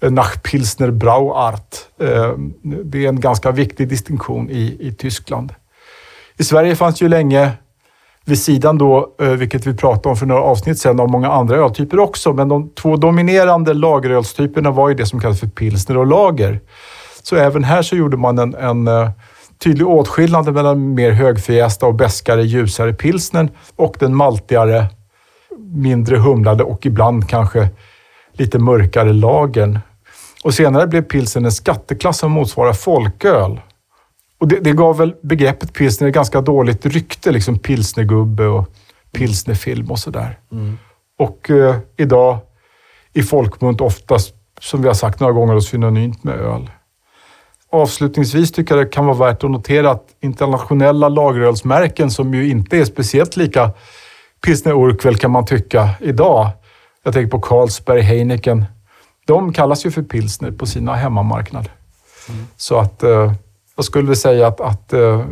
Nach 0.00 0.42
Pilsner 0.42 0.90
Brauart. 0.90 1.76
Eh, 2.00 2.32
det 2.62 3.04
är 3.04 3.08
en 3.08 3.20
ganska 3.20 3.50
viktig 3.50 3.88
distinktion 3.88 4.50
i, 4.50 4.76
i 4.80 4.92
Tyskland. 4.92 5.54
I 6.36 6.44
Sverige 6.44 6.76
fanns 6.76 7.02
ju 7.02 7.08
länge 7.08 7.50
vid 8.24 8.38
sidan 8.38 8.78
då, 8.78 9.14
eh, 9.20 9.28
vilket 9.28 9.66
vi 9.66 9.74
pratade 9.76 10.08
om 10.08 10.16
för 10.16 10.26
några 10.26 10.42
avsnitt 10.42 10.78
sedan, 10.78 11.00
av 11.00 11.10
många 11.10 11.32
andra 11.32 11.56
öltyper 11.56 11.98
också. 11.98 12.32
Men 12.32 12.48
de 12.48 12.70
två 12.70 12.96
dominerande 12.96 13.74
lagerölstyperna 13.74 14.70
var 14.70 14.88
ju 14.88 14.94
det 14.94 15.06
som 15.06 15.20
kallas 15.20 15.40
för 15.40 15.46
pilsner 15.46 15.96
och 15.96 16.06
lager. 16.06 16.60
Så 17.22 17.36
även 17.36 17.64
här 17.64 17.82
så 17.82 17.96
gjorde 17.96 18.16
man 18.16 18.38
en, 18.38 18.54
en 18.54 18.88
eh, 18.88 19.10
tydlig 19.64 19.88
åtskillnad 19.88 20.54
mellan 20.54 20.94
mer 20.94 21.10
högfjästa 21.10 21.86
och 21.86 21.94
bäskare, 21.94 22.42
ljusare 22.42 22.92
pilsnern 22.92 23.50
och 23.76 23.96
den 24.00 24.16
maltigare, 24.16 24.86
mindre 25.74 26.16
humlade 26.16 26.64
och 26.64 26.86
ibland 26.86 27.28
kanske 27.28 27.68
lite 28.32 28.58
mörkare 28.58 29.12
lagern. 29.12 29.78
Och 30.44 30.54
senare 30.54 30.86
blev 30.86 31.02
pilsen 31.02 31.44
en 31.44 31.52
skatteklass 31.52 32.18
som 32.18 32.32
motsvarar 32.32 32.72
folköl. 32.72 33.60
Och 34.42 34.48
det, 34.48 34.60
det 34.60 34.72
gav 34.72 34.96
väl 34.96 35.14
begreppet 35.22 35.72
pilsner 35.72 36.08
ett 36.08 36.14
ganska 36.14 36.40
dåligt 36.40 36.86
rykte, 36.86 37.30
liksom 37.30 37.58
pilsnergubbe 37.58 38.46
och 38.46 38.68
pilsnerfilm 39.12 39.90
och 39.90 39.98
sådär. 39.98 40.38
Mm. 40.52 40.78
Och 41.18 41.50
eh, 41.50 41.76
idag 41.96 42.38
i 43.12 43.22
folkmunt 43.22 43.80
oftast, 43.80 44.34
som 44.60 44.82
vi 44.82 44.86
har 44.88 44.94
sagt 44.94 45.20
några 45.20 45.32
gånger, 45.32 45.60
synonymt 45.60 46.24
med 46.24 46.34
öl. 46.34 46.70
Avslutningsvis 47.70 48.52
tycker 48.52 48.76
jag 48.76 48.86
det 48.86 48.90
kan 48.90 49.06
vara 49.06 49.16
värt 49.16 49.44
att 49.44 49.50
notera 49.50 49.90
att 49.90 50.06
internationella 50.20 51.08
lagerölsmärken 51.08 52.10
som 52.10 52.34
ju 52.34 52.48
inte 52.48 52.78
är 52.78 52.84
speciellt 52.84 53.36
lika 53.36 53.70
pilsner 54.44 54.72
Urquell 54.72 55.16
kan 55.16 55.30
man 55.30 55.46
tycka 55.46 55.90
idag. 56.00 56.48
Jag 57.02 57.14
tänker 57.14 57.30
på 57.30 57.40
Carlsberg, 57.40 58.00
Heineken. 58.00 58.64
De 59.26 59.52
kallas 59.52 59.86
ju 59.86 59.90
för 59.90 60.02
pilsner 60.02 60.50
på 60.50 60.66
sina 60.66 60.94
hemmamarknader. 60.94 61.72
Mm. 62.28 62.46
Så 62.56 62.78
att 62.78 63.02
eh, 63.02 63.32
jag 63.76 63.84
skulle 63.84 64.16
säga 64.16 64.46
att, 64.46 64.60
att 64.60 64.92
uh, 64.92 65.24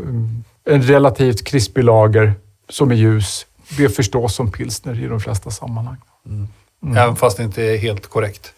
en 0.64 0.82
relativt 0.82 1.44
krispig 1.44 1.84
lager 1.84 2.34
som 2.68 2.90
är 2.90 2.94
ljus, 2.94 3.46
det 3.76 3.88
förstås 3.88 4.34
som 4.34 4.52
pilsner 4.52 5.04
i 5.04 5.06
de 5.06 5.20
flesta 5.20 5.50
sammanhang. 5.50 5.96
Mm. 6.26 6.48
Mm. 6.82 6.96
Även 6.96 7.16
fast 7.16 7.36
det 7.36 7.42
inte 7.42 7.62
är 7.62 7.78
helt 7.78 8.06
korrekt? 8.06 8.52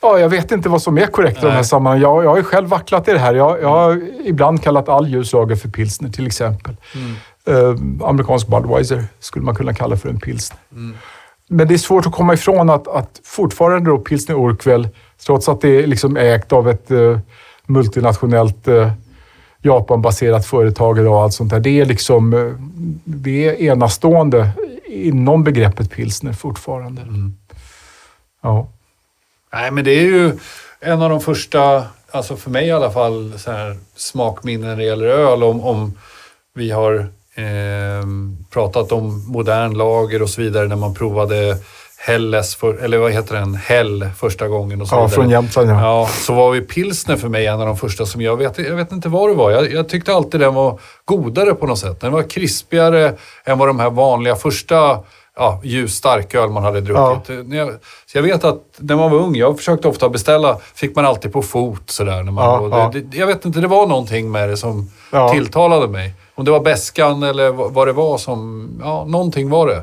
Ja, 0.00 0.18
jag 0.18 0.28
vet 0.28 0.52
inte 0.52 0.68
vad 0.68 0.82
som 0.82 0.98
är 0.98 1.06
korrekt 1.06 1.36
Nej. 1.36 1.44
i 1.44 1.50
de 1.50 1.56
här 1.56 1.62
sammanhangen. 1.62 2.02
Jag, 2.02 2.24
jag 2.24 2.30
har 2.30 2.36
ju 2.36 2.44
själv 2.44 2.68
vacklat 2.68 3.08
i 3.08 3.12
det 3.12 3.18
här. 3.18 3.34
Jag, 3.34 3.62
jag 3.62 3.68
har 3.68 4.02
ibland 4.24 4.62
kallat 4.62 4.88
all 4.88 5.08
ljus 5.08 5.32
lager 5.32 5.56
för 5.56 5.68
pilsner 5.68 6.08
till 6.08 6.26
exempel. 6.26 6.76
Mm. 6.94 7.16
Uh, 7.48 8.08
amerikansk 8.08 8.48
Budweiser 8.48 9.04
skulle 9.18 9.44
man 9.44 9.54
kunna 9.54 9.74
kalla 9.74 9.96
för 9.96 10.08
en 10.08 10.20
pilsner. 10.20 10.58
Mm. 10.72 10.96
Men 11.48 11.68
det 11.68 11.74
är 11.74 11.78
svårt 11.78 12.06
att 12.06 12.12
komma 12.12 12.34
ifrån 12.34 12.70
att, 12.70 12.88
att 12.88 13.20
fortfarande 13.24 13.90
då 13.90 13.98
pilsner 13.98 14.34
Urquell, 14.34 14.88
trots 15.26 15.48
att 15.48 15.60
det 15.60 15.68
är 15.68 15.86
liksom 15.86 16.16
ägt 16.16 16.52
av 16.52 16.68
ett 16.68 16.90
uh, 16.90 17.18
multinationellt 17.66 18.68
uh, 18.68 18.90
Japanbaserat 19.62 20.46
företag 20.46 20.98
och 20.98 21.22
allt 21.22 21.34
sånt 21.34 21.50
där. 21.50 21.60
Det 21.60 21.80
är 21.80 21.84
liksom 21.84 22.34
eh, 22.34 22.52
det 23.04 23.48
är 23.48 23.62
enastående 23.62 24.50
inom 24.86 25.44
begreppet 25.44 25.90
pilsner 25.90 26.32
fortfarande. 26.32 27.02
Mm. 27.02 27.36
Ja. 28.42 28.68
Nej, 29.52 29.70
men 29.70 29.84
det 29.84 29.90
är 29.90 30.02
ju 30.02 30.38
en 30.80 31.02
av 31.02 31.10
de 31.10 31.20
första, 31.20 31.84
alltså 32.10 32.36
för 32.36 32.50
mig 32.50 32.66
i 32.66 32.72
alla 32.72 32.90
fall, 32.90 33.38
så 33.38 33.50
här 33.50 33.76
smakminnen 33.96 34.68
när 34.68 34.76
det 34.76 34.84
gäller 34.84 35.06
öl. 35.06 35.42
Om, 35.42 35.60
om 35.60 35.98
vi 36.54 36.70
har 36.70 36.94
eh, 37.34 38.06
pratat 38.50 38.92
om 38.92 39.24
modern 39.28 39.74
lager 39.74 40.22
och 40.22 40.30
så 40.30 40.40
vidare 40.40 40.68
när 40.68 40.76
man 40.76 40.94
provade 40.94 41.58
Helles, 42.06 42.54
för, 42.54 42.74
eller 42.74 42.98
vad 42.98 43.12
heter 43.12 43.34
den, 43.34 43.54
Hell 43.54 44.08
första 44.16 44.48
gången 44.48 44.80
och 44.80 44.88
så 44.88 44.94
Ja, 44.94 44.98
vidare. 44.98 45.14
från 45.14 45.30
Jämtland 45.30 45.70
ja. 45.70 45.80
ja. 45.80 46.08
Så 46.12 46.34
var 46.34 46.54
ju 46.54 46.60
pilsner 46.60 47.16
för 47.16 47.28
mig 47.28 47.46
en 47.46 47.60
av 47.60 47.66
de 47.66 47.76
första 47.76 48.06
som 48.06 48.20
jag 48.20 48.36
vet, 48.36 48.58
jag 48.58 48.76
vet 48.76 48.92
inte 48.92 49.08
vad 49.08 49.30
det 49.30 49.34
var. 49.34 49.50
Jag, 49.50 49.72
jag 49.72 49.88
tyckte 49.88 50.14
alltid 50.14 50.40
den 50.40 50.54
var 50.54 50.80
godare 51.04 51.54
på 51.54 51.66
något 51.66 51.78
sätt. 51.78 52.00
Den 52.00 52.12
var 52.12 52.22
krispigare 52.22 53.14
än 53.44 53.58
vad 53.58 53.68
de 53.68 53.80
här 53.80 53.90
vanliga 53.90 54.36
första 54.36 54.98
ja, 55.36 55.60
ljus 55.64 55.94
starköl 55.94 56.50
man 56.50 56.62
hade 56.62 56.80
druckit. 56.80 57.36
Ja. 57.50 57.70
Så 58.06 58.18
jag 58.18 58.22
vet 58.22 58.44
att 58.44 58.62
när 58.76 58.96
man 58.96 59.10
var 59.10 59.18
ung, 59.18 59.34
jag 59.36 59.56
försökte 59.56 59.88
ofta 59.88 60.08
beställa, 60.08 60.58
fick 60.74 60.96
man 60.96 61.04
alltid 61.06 61.32
på 61.32 61.42
fot 61.42 61.90
sådär. 61.90 62.22
När 62.22 62.32
man, 62.32 62.70
ja, 62.70 62.90
det, 62.92 63.00
det, 63.00 63.16
jag 63.16 63.26
vet 63.26 63.44
inte, 63.44 63.60
det 63.60 63.68
var 63.68 63.86
någonting 63.86 64.30
med 64.30 64.48
det 64.48 64.56
som 64.56 64.90
tilltalade 65.32 65.88
mig. 65.88 66.14
Om 66.34 66.44
det 66.44 66.50
var 66.50 66.60
bäskan 66.60 67.22
eller 67.22 67.50
vad 67.50 67.86
det 67.88 67.92
var 67.92 68.18
som, 68.18 68.70
ja, 68.82 69.04
någonting 69.04 69.50
var 69.50 69.66
det. 69.66 69.82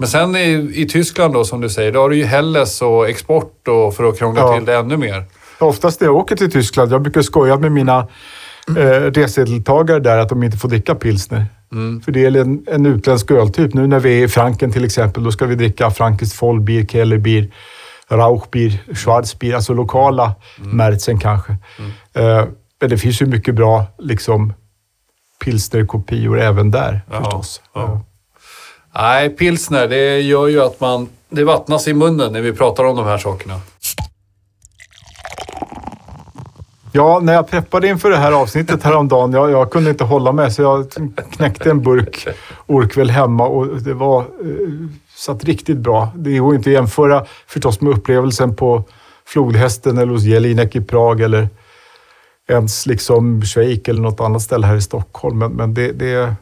Men 0.00 0.08
sen 0.08 0.36
i, 0.36 0.70
i 0.74 0.86
Tyskland 0.86 1.34
då, 1.34 1.44
som 1.44 1.60
du 1.60 1.68
säger, 1.68 1.92
då 1.92 2.00
har 2.00 2.10
du 2.10 2.16
ju 2.16 2.24
Helles 2.24 2.82
och 2.82 3.08
export 3.08 3.68
och 3.68 3.94
för 3.94 4.04
att 4.04 4.18
krångla 4.18 4.40
ja. 4.40 4.56
till 4.56 4.64
det 4.64 4.76
ännu 4.76 4.96
mer. 4.96 5.24
Oftast 5.58 6.00
när 6.00 6.08
jag 6.08 6.16
åker 6.16 6.36
till 6.36 6.52
Tyskland, 6.52 6.92
jag 6.92 7.02
brukar 7.02 7.22
skoja 7.22 7.56
med 7.56 7.72
mina 7.72 8.08
eh, 8.68 9.10
resedeltagare 9.12 9.98
där 9.98 10.18
att 10.18 10.28
de 10.28 10.42
inte 10.42 10.56
får 10.56 10.68
dricka 10.68 10.94
pilsner. 10.94 11.46
För 12.04 12.12
det 12.12 12.24
är 12.24 12.36
en, 12.36 12.64
en 12.66 12.86
utländsk 12.86 13.30
öltyp. 13.30 13.74
Nu 13.74 13.86
när 13.86 14.00
vi 14.00 14.20
är 14.20 14.24
i 14.24 14.28
Franken 14.28 14.72
till 14.72 14.84
exempel, 14.84 15.24
då 15.24 15.32
ska 15.32 15.46
vi 15.46 15.54
dricka 15.54 15.90
frankiskt 15.90 16.42
Vollbier, 16.42 16.86
Kellerbier, 16.86 17.50
Rauchbier, 18.08 18.94
Schwarzbier, 18.94 19.54
alltså 19.54 19.74
lokala 19.74 20.34
mm. 20.58 20.76
Märzen 20.76 21.18
kanske. 21.18 21.52
Uh, 21.52 22.44
men 22.80 22.90
det 22.90 22.98
finns 22.98 23.22
ju 23.22 23.26
mycket 23.26 23.54
bra 23.54 23.84
liksom, 23.98 24.52
pilsnerkopior 25.44 26.40
även 26.40 26.70
där 26.70 27.00
ja, 27.10 27.18
förstås. 27.18 27.62
Ja. 27.74 28.02
Nej, 28.94 29.30
pilsner, 29.30 29.88
det 29.88 30.20
gör 30.20 30.48
ju 30.48 30.62
att 30.62 30.80
man... 30.80 31.08
Det 31.28 31.44
vattnas 31.44 31.88
i 31.88 31.94
munnen 31.94 32.32
när 32.32 32.40
vi 32.40 32.52
pratar 32.52 32.84
om 32.84 32.96
de 32.96 33.06
här 33.06 33.18
sakerna. 33.18 33.60
Ja, 36.92 37.20
när 37.22 37.32
jag 37.32 37.48
preppade 37.48 37.88
inför 37.88 38.10
det 38.10 38.16
här 38.16 38.32
avsnittet 38.32 38.82
häromdagen, 38.82 39.32
jag, 39.32 39.50
jag 39.50 39.70
kunde 39.70 39.90
inte 39.90 40.04
hålla 40.04 40.32
mig 40.32 40.50
så 40.50 40.62
jag 40.62 40.86
knäckte 41.30 41.70
en 41.70 41.82
burk 41.82 42.28
Orkväll 42.66 43.10
hemma 43.10 43.46
och 43.46 43.82
det 43.82 43.94
var... 43.94 44.20
Eh, 44.20 44.26
satt 45.20 45.44
riktigt 45.44 45.78
bra. 45.78 46.12
Det 46.14 46.38
går 46.38 46.54
inte 46.54 46.70
att 46.70 46.74
jämföra 46.74 47.24
förstås 47.46 47.80
med 47.80 47.92
upplevelsen 47.92 48.56
på 48.56 48.84
flodhästen 49.26 49.98
eller 49.98 50.12
hos 50.12 50.22
Jelinek 50.22 50.76
i 50.76 50.80
Prag 50.80 51.20
eller 51.20 51.48
ens 52.48 52.86
liksom 52.86 53.42
Schweik 53.42 53.88
eller 53.88 54.00
något 54.00 54.20
annat 54.20 54.42
ställe 54.42 54.66
här 54.66 54.76
i 54.76 54.80
Stockholm. 54.80 55.38
Men, 55.38 55.52
men 55.52 55.74
det, 55.74 55.92
det 55.92 56.34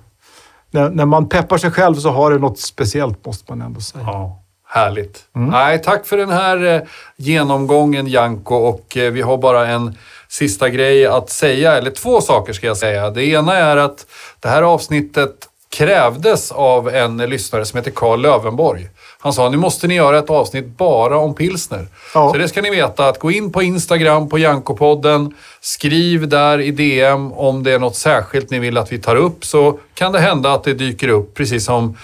när, 0.71 0.91
när, 0.91 1.05
man 1.05 1.29
peppar 1.29 1.59
sig 1.59 1.71
själv 1.71 1.95
så 1.95 2.11
har 2.11 2.31
det 2.31 2.39
något 2.39 2.59
speciellt 2.59 3.27
måste 3.27 3.53
man 3.53 3.63
ändå 3.63 3.81
säga. 3.81 4.05
Ja. 4.07 4.43
Härligt. 4.71 5.25
Mm. 5.37 5.51
Nej, 5.51 5.83
tack 5.83 6.07
för 6.07 6.17
den 6.17 6.31
här 6.31 6.75
eh, 6.75 6.83
genomgången 7.17 8.07
Janko 8.07 8.55
och 8.55 8.97
eh, 8.97 9.13
vi 9.13 9.23
har 9.23 9.39
bara 9.39 9.67
en 9.67 9.99
sista 10.29 10.69
grej 10.69 11.07
att 11.07 11.31
säga, 11.31 11.77
eller 11.77 11.91
två 11.91 12.21
saker 12.21 12.53
ska 12.53 12.67
jag 12.67 12.77
säga. 12.77 13.11
Det 13.11 13.25
ena 13.25 13.57
är 13.57 13.77
att 13.77 14.07
det 14.41 14.49
här 14.49 14.63
avsnittet 14.63 15.49
krävdes 15.69 16.53
av 16.53 16.89
en 16.89 17.17
lyssnare 17.17 17.65
som 17.65 17.77
heter 17.77 17.91
Karl 17.91 18.21
Lövenborg. 18.21 18.89
Han 19.21 19.33
sa, 19.33 19.49
nu 19.49 19.57
måste 19.57 19.87
ni 19.87 19.95
göra 19.95 20.19
ett 20.19 20.31
avsnitt 20.31 20.67
bara 20.67 21.19
om 21.19 21.35
pilsner. 21.35 21.87
Ja. 22.15 22.31
Så 22.33 22.39
det 22.39 22.49
ska 22.49 22.63
ni 22.63 22.71
veta, 22.71 23.09
att 23.09 23.19
gå 23.19 23.31
in 23.31 23.53
på 23.53 23.63
Instagram 23.63 24.29
på 24.29 24.39
Jankopodden, 24.39 25.35
skriv 25.61 26.29
där 26.29 26.61
i 26.61 26.71
DM 26.71 27.33
om 27.33 27.63
det 27.63 27.73
är 27.73 27.79
något 27.79 27.97
särskilt 27.97 28.51
ni 28.51 28.59
vill 28.59 28.79
att 28.79 28.93
vi 28.93 28.99
tar 28.99 29.17
upp, 29.17 29.45
så 29.45 29.79
kan 29.95 30.13
det 30.13 30.21
hända 30.21 30.53
att 30.53 30.65
det 30.65 30.75
dyker 30.75 31.09
upp, 31.09 31.35
precis 31.35 31.65
som 31.65 31.97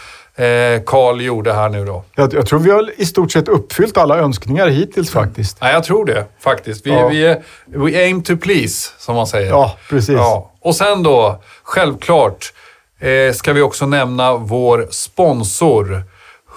Karl 0.87 1.21
eh, 1.21 1.27
gjorde 1.27 1.53
här 1.53 1.69
nu 1.69 1.85
då. 1.85 2.05
Jag, 2.15 2.35
jag, 2.35 2.47
tror 2.47 2.59
vi 2.59 2.71
har 2.71 2.91
i 2.97 3.07
stort 3.07 3.33
sett 3.33 3.49
uppfyllt 3.49 3.97
alla 3.97 4.19
önskningar 4.19 4.69
hittills 4.69 5.11
faktiskt. 5.11 5.57
Ja, 5.61 5.71
jag 5.71 5.85
tror 5.85 6.05
det 6.05 6.25
faktiskt. 6.41 6.87
Vi, 6.87 6.91
ja. 6.91 7.09
vi 7.09 7.27
är, 7.27 7.43
we 7.67 8.05
aim 8.05 8.23
to 8.23 8.37
please, 8.37 8.91
som 8.99 9.17
man 9.17 9.27
säger. 9.27 9.51
Ja, 9.51 9.77
precis. 9.91 10.15
Ja. 10.15 10.53
Och 10.61 10.77
sen 10.77 11.03
då, 11.03 11.43
självklart, 11.63 12.53
eh, 13.01 13.33
ska 13.35 13.53
vi 13.53 13.61
också 13.61 13.87
nämna 13.87 14.37
vår 14.37 14.89
sponsor. 14.91 16.03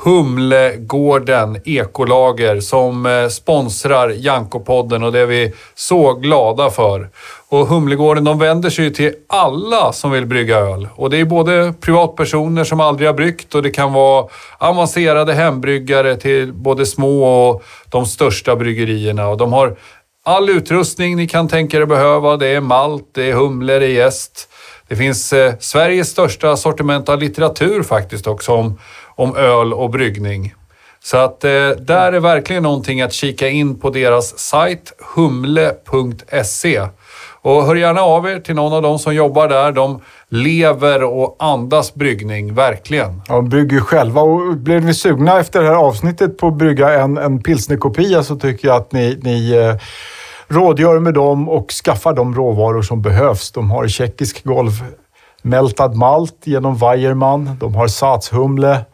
Humlegården 0.03 1.57
Ekolager 1.65 2.59
som 2.59 3.05
eh, 3.05 3.27
sponsrar 3.27 4.09
Jankopodden 4.09 5.03
och 5.03 5.11
det 5.11 5.19
är 5.19 5.25
vi 5.25 5.53
så 5.75 6.13
glada 6.13 6.69
för. 6.69 7.09
Och 7.49 7.67
Humlegården 7.67 8.23
de 8.23 8.39
vänder 8.39 8.69
sig 8.69 8.93
till 8.93 9.13
alla 9.27 9.93
som 9.93 10.11
vill 10.11 10.25
brygga 10.25 10.57
öl. 10.57 10.87
Och 10.95 11.09
det 11.09 11.19
är 11.19 11.25
både 11.25 11.73
privatpersoner 11.81 12.63
som 12.63 12.79
aldrig 12.79 13.09
har 13.09 13.13
bryggt 13.13 13.55
och 13.55 13.63
det 13.63 13.71
kan 13.71 13.93
vara 13.93 14.27
avancerade 14.57 15.33
hembryggare 15.33 16.15
till 16.15 16.53
både 16.53 16.85
små 16.85 17.49
och 17.49 17.63
de 17.89 18.05
största 18.05 18.55
bryggerierna. 18.55 19.27
Och 19.27 19.37
de 19.37 19.53
har 19.53 19.77
all 20.25 20.49
utrustning 20.49 21.15
ni 21.15 21.27
kan 21.27 21.47
tänka 21.47 21.77
er 21.77 21.81
att 21.81 21.89
behöva. 21.89 22.37
Det 22.37 22.47
är 22.47 22.61
malt, 22.61 23.09
det 23.13 23.29
är 23.29 23.33
humle, 23.33 23.79
det 23.79 23.85
är 23.85 23.89
jäst. 23.89 24.49
Det 24.87 24.95
finns 24.95 25.33
eh, 25.33 25.53
Sveriges 25.59 26.09
största 26.09 26.57
sortiment 26.57 27.09
av 27.09 27.19
litteratur 27.19 27.83
faktiskt 27.83 28.27
också 28.27 28.51
om, 28.51 28.79
om 29.17 29.35
öl 29.35 29.73
och 29.73 29.89
bryggning. 29.89 30.53
Så 31.03 31.17
att 31.17 31.43
eh, 31.43 31.69
där 31.79 32.13
är 32.13 32.19
verkligen 32.19 32.63
någonting 32.63 33.01
att 33.01 33.13
kika 33.13 33.49
in 33.49 33.79
på 33.79 33.89
deras 33.89 34.39
sajt 34.39 34.93
humle.se. 35.15 36.81
Och 37.41 37.65
hör 37.65 37.75
gärna 37.75 38.01
av 38.01 38.27
er 38.27 38.39
till 38.39 38.55
någon 38.55 38.73
av 38.73 38.81
dem 38.81 38.99
som 38.99 39.15
jobbar 39.15 39.47
där. 39.47 39.71
De 39.71 40.01
lever 40.29 41.03
och 41.03 41.35
andas 41.39 41.93
bryggning, 41.93 42.53
verkligen. 42.53 43.21
Ja, 43.27 43.35
de 43.35 43.49
brygger 43.49 43.79
själva 43.79 44.21
och 44.21 44.57
blir 44.57 44.79
ni 44.79 44.93
sugna 44.93 45.39
efter 45.39 45.61
det 45.61 45.67
här 45.67 45.75
avsnittet 45.75 46.37
på 46.37 46.47
att 46.47 46.53
brygga 46.53 47.01
en, 47.01 47.17
en 47.17 47.43
pilsnerkopia 47.43 48.23
så 48.23 48.35
tycker 48.35 48.67
jag 48.67 48.77
att 48.77 48.91
ni, 48.91 49.19
ni 49.21 49.51
eh, 49.51 49.75
rådgör 50.47 50.99
med 50.99 51.13
dem 51.13 51.49
och 51.49 51.71
skaffar 51.71 52.13
de 52.13 52.35
råvaror 52.35 52.81
som 52.81 53.01
behövs. 53.01 53.51
De 53.51 53.71
har 53.71 53.87
tjeckisk 53.87 54.43
golvmältad 54.43 55.95
malt 55.95 56.41
genom 56.43 56.77
Weiermann. 56.77 57.57
De 57.59 57.75
har 57.75 57.87
satshumle. 57.87 58.85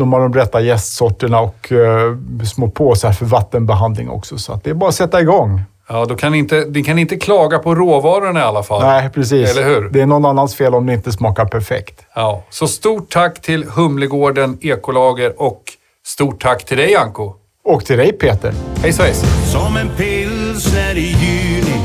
De 0.00 0.12
har 0.12 0.20
de 0.20 0.34
rätta 0.34 0.60
gästsorterna 0.60 1.40
och 1.40 1.72
eh, 1.72 2.16
små 2.44 2.70
påsar 2.70 3.12
för 3.12 3.26
vattenbehandling 3.26 4.10
också. 4.10 4.38
Så 4.38 4.60
det 4.64 4.70
är 4.70 4.74
bara 4.74 4.88
att 4.88 4.94
sätta 4.94 5.20
igång. 5.20 5.62
Ja, 5.88 6.04
då 6.04 6.16
kan 6.16 6.34
inte, 6.34 6.66
ni 6.68 6.82
kan 6.82 6.98
inte 6.98 7.16
klaga 7.16 7.58
på 7.58 7.74
råvarorna 7.74 8.40
i 8.40 8.42
alla 8.42 8.62
fall. 8.62 8.82
Nej, 8.82 9.10
precis. 9.14 9.50
Eller 9.50 9.68
hur? 9.68 9.90
Det 9.90 10.00
är 10.00 10.06
någon 10.06 10.24
annans 10.24 10.54
fel 10.54 10.74
om 10.74 10.86
det 10.86 10.92
inte 10.92 11.12
smakar 11.12 11.44
perfekt. 11.44 12.00
Ja, 12.14 12.42
så 12.50 12.68
stort 12.68 13.10
tack 13.10 13.42
till 13.42 13.64
Humlegården 13.64 14.58
Ekolager 14.60 15.42
och 15.42 15.62
stort 16.06 16.42
tack 16.42 16.64
till 16.64 16.76
dig 16.76 16.96
Anko. 16.96 17.32
Och 17.64 17.84
till 17.84 17.96
dig 17.96 18.12
Peter. 18.12 18.52
Hej 18.82 18.92
svejs. 18.92 19.22
Som 19.52 19.76
en 19.76 19.88
pilsner 19.96 20.96
i 20.96 21.06
juni 21.06 21.80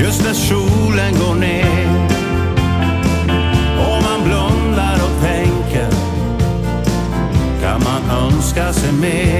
Just 0.00 0.24
när 0.24 0.32
solen 0.32 1.12
går 1.14 1.34
ner 1.34 1.47
man 8.70 9.37